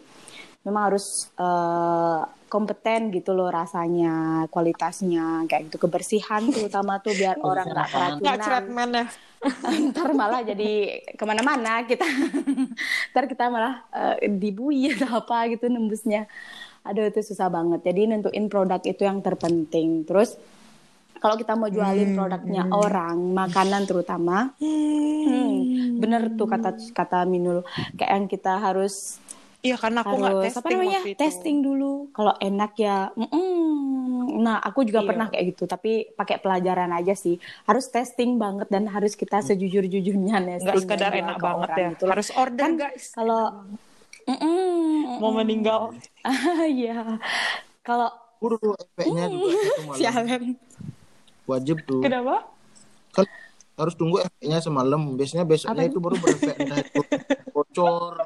[0.62, 5.90] memang harus eh, kompeten gitu loh rasanya kualitasnya kayak gitu.
[5.90, 8.38] Kebersihan terutama tuh biar orang nggak keracunan.
[8.46, 9.06] Treatment ya?
[9.90, 12.06] Ntar malah jadi ke mana-mana kita.
[13.18, 16.30] Ntar kita malah eh, dibui atau apa gitu nembusnya.
[16.86, 17.82] Aduh itu susah banget.
[17.82, 20.06] Jadi nentuin produk itu yang terpenting.
[20.06, 20.38] Terus
[21.20, 24.56] kalau kita mau jualin produknya orang makanan terutama.
[24.56, 25.54] Hmm,
[25.96, 27.62] bener tuh kata kata Minul.
[27.94, 29.20] Kayak yang kita harus
[29.60, 31.20] iya karena aku nggak harus testing apa namanya waktu itu.
[31.20, 31.92] testing dulu.
[32.10, 33.52] Kalau enak ya mm-mm.
[34.40, 35.08] nah aku juga Iya.
[35.10, 37.36] pernah kayak gitu tapi pakai pelajaran aja sih.
[37.64, 41.78] Harus testing banget dan harus kita sejujur jujurnya nesting nggak sekedar enak ke banget orang
[41.78, 41.90] ya.
[41.92, 43.06] gitu harus order Kan guys.
[43.12, 43.68] kalau
[44.26, 45.20] Mm-mm.
[45.20, 45.92] mau meninggal.
[46.64, 47.20] Iya.
[47.82, 48.08] Kalau
[48.40, 49.52] Waduh, efeknya juga
[49.94, 50.56] sialan.
[51.50, 52.00] Wajib tuh.
[52.00, 52.48] kenapa
[53.10, 53.26] Kan
[53.74, 55.18] harus tunggu efeknya semalam.
[55.18, 55.90] Biasanya besoknya Apa?
[55.90, 57.02] itu baru berefek entah itu
[57.50, 58.14] bocor.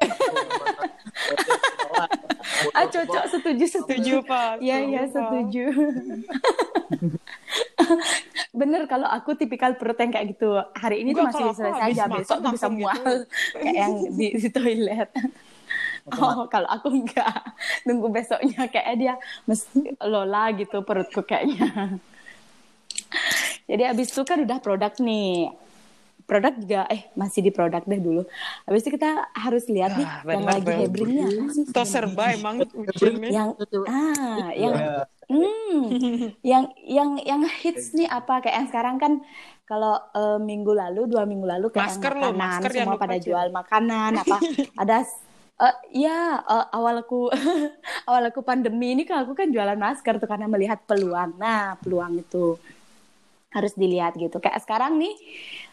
[2.74, 4.14] Ah cocok setuju setuju.
[4.26, 5.66] pak Iya iya Setuju, setuju.
[8.54, 12.38] bener kalau aku tipikal perut yang kayak gitu hari ini tuh masih selesai aja besok
[12.40, 13.14] tuh bisa mual gitu.
[13.58, 15.10] kayak yang di, di toilet
[16.14, 17.34] oh kalau aku enggak
[17.82, 19.14] nunggu besoknya kayak dia
[19.44, 21.98] mesti lola gitu perutku kayaknya
[23.70, 25.52] jadi abis itu kan udah produk nih.
[26.24, 28.24] Produk juga eh masih di produk deh dulu.
[28.64, 32.64] Habis itu kita harus lihat nih Ah, yang lagi hebringnya sih Tos serba emang
[33.28, 33.48] yang
[33.84, 35.96] ah yang Ya, Hmm,
[36.44, 38.44] yang yang yang hits nih apa?
[38.44, 39.12] Kayak yang sekarang kan
[39.64, 43.00] kalau eh, minggu lalu dua minggu lalu kayak Masker yang loh, makanan masker jangan semua
[43.00, 43.24] pada Cil.
[43.32, 44.36] jual makanan apa?
[44.80, 44.96] Ada
[45.54, 47.32] eh ya eh, awal aku
[48.08, 51.40] awal aku pandemi ini kan aku kan jualan masker tuh karena melihat peluang.
[51.40, 52.60] Nah peluang itu
[53.54, 55.14] harus dilihat gitu kayak sekarang nih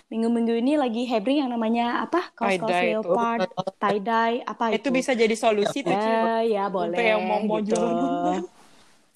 [0.07, 3.09] minggu-minggu ini lagi hebring yang namanya apa kaos kaos Tie-dye itu.
[3.09, 5.91] leopard tie dye apa itu Itu bisa jadi solusi tuh.
[5.91, 7.73] Eh, ya boleh yang mau- mau gitu.
[7.73, 8.43] jualan.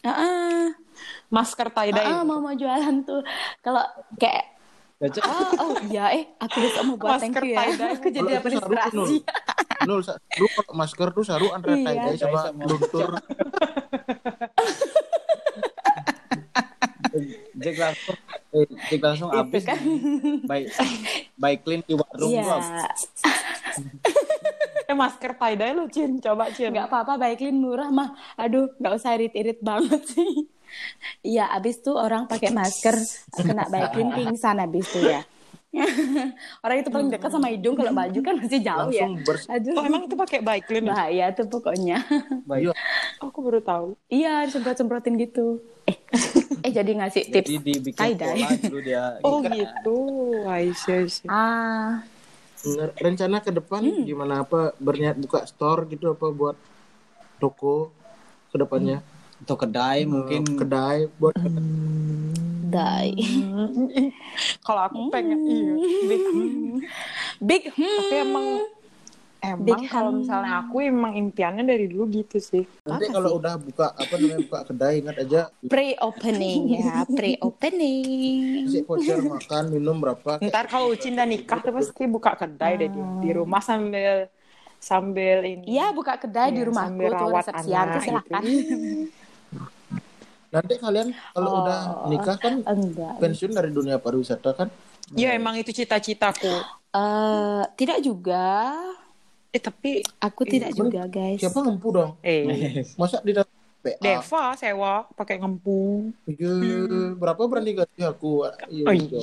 [0.08, 0.72] Heeh.
[1.28, 2.02] Masker tie-dye.
[2.02, 3.20] Ah, mau mau jualan tuh.
[3.60, 3.84] Kalau
[4.16, 4.56] kayak
[5.22, 7.60] oh, oh iya eh aku besok mau buat thank Masker you ya.
[7.68, 7.92] tie-dye.
[7.94, 9.22] Aku jadi dapat sarung, inspirasi.
[9.84, 12.08] Nul, sa- lu kalau masker tuh saru antara Iya.
[12.08, 12.64] tie-dye sama Sama.
[12.64, 13.10] luntur.
[17.56, 18.18] Jack langsung
[18.52, 19.80] eh, Jack langsung habis kan.
[20.44, 20.66] baik
[21.40, 22.60] baik clean di warung gua.
[24.86, 26.22] Eh masker tie-dye lu, Cin.
[26.22, 26.70] Coba, Cin.
[26.70, 28.14] Nggak apa-apa Baiklin murah mah.
[28.38, 30.46] Aduh, nggak usah irit-irit banget sih.
[31.26, 32.94] Iya, abis tuh orang pakai masker
[33.34, 35.26] kena Baiklin pingsan abis tuh ya.
[36.64, 39.06] orang itu paling dekat sama hidung kalau baju kan masih jauh ya.
[39.10, 39.76] Langsung bers Aduh.
[39.76, 40.86] Oh, emang itu pakai clean?
[40.88, 42.00] bahaya tuh pokoknya.
[42.50, 42.72] Baik.
[42.72, 42.74] Iya.
[43.20, 43.88] Aku baru tahu.
[44.08, 45.60] iya, disemprot-semprotin gitu.
[45.86, 45.98] Eh,
[46.66, 47.48] eh jadi ngasih tips.
[47.50, 49.04] Jadi dibikin pola dulu dia.
[49.22, 49.52] Oh ikat.
[49.58, 49.98] gitu.
[50.48, 51.28] I see.
[51.28, 52.06] Ah,
[52.98, 54.04] rencana ke depan Hmm.
[54.04, 56.58] gimana apa berniat buka store gitu apa buat
[57.38, 57.94] toko
[58.50, 59.06] ke depannya
[59.44, 61.36] Atau kedai mungkin kedai buat
[62.76, 63.12] dai.
[64.66, 65.74] Kalau aku pengen iya.
[66.10, 66.24] Big,
[67.40, 67.98] Big hmm.
[68.02, 68.48] tapi emang
[69.46, 70.26] emang Big kalau hand.
[70.26, 72.66] misalnya aku emang impiannya dari dulu gitu sih.
[72.82, 78.66] nanti kalau udah buka apa namanya buka kedai ingat aja pre-opening ya, pre-opening.
[78.66, 82.90] kasih voucher makan minum berapa Ntar kalau Ucin udah nikah tuh pasti buka kedai deh
[82.90, 84.34] di, di rumah sambil
[84.82, 85.78] sambil ini.
[85.78, 88.44] Iya, buka kedai di Iya, rumahku sambil tuh rawat resepsian tuh anak silakan.
[90.56, 91.60] nanti kalian kalau Oh.
[91.62, 93.20] udah nikah kan Enggak.
[93.20, 94.68] pensiun dari dunia pariwisata kan
[95.12, 96.50] Iya emang itu cita-citaku.
[96.90, 98.74] Eh, tidak juga.
[99.52, 101.38] Eh tapi Aku tidak juga, guys.
[101.38, 102.42] siapa ngempu dong eh
[103.00, 103.46] masa di dalam
[103.80, 106.10] PA Deva sewa pakai ngempung.
[106.26, 106.58] Iya,
[107.14, 109.20] berapa berani gaji aku Iya, Oh, iya.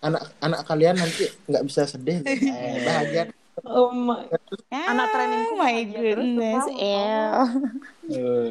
[0.00, 3.24] anak anak kalian nanti nggak bisa sedih eh, bahagia
[3.60, 4.24] Oh my.
[4.72, 7.32] Anak trainingku Oh my bahagia terus, goodness, tuh, El.
[8.08, 8.48] Eh,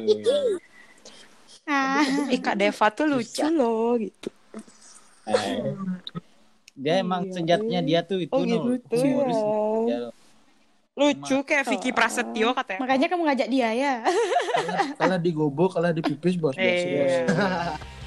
[1.64, 2.02] Ah.
[2.28, 4.28] Eh Kak Deva tuh lucu loh gitu.
[5.26, 5.74] eh.
[6.74, 9.40] Dia emang senjatanya dia tuh itu Oh, gitu Humoris.
[9.86, 9.98] ya.
[10.92, 12.80] Lucu kayak Vicky Prasetyo katanya.
[12.80, 13.94] Makanya kamu ngajak dia ya.
[14.96, 17.12] kalah di gobo kalah di pipis bos biasa, bos.
[17.12, 17.24] Eh.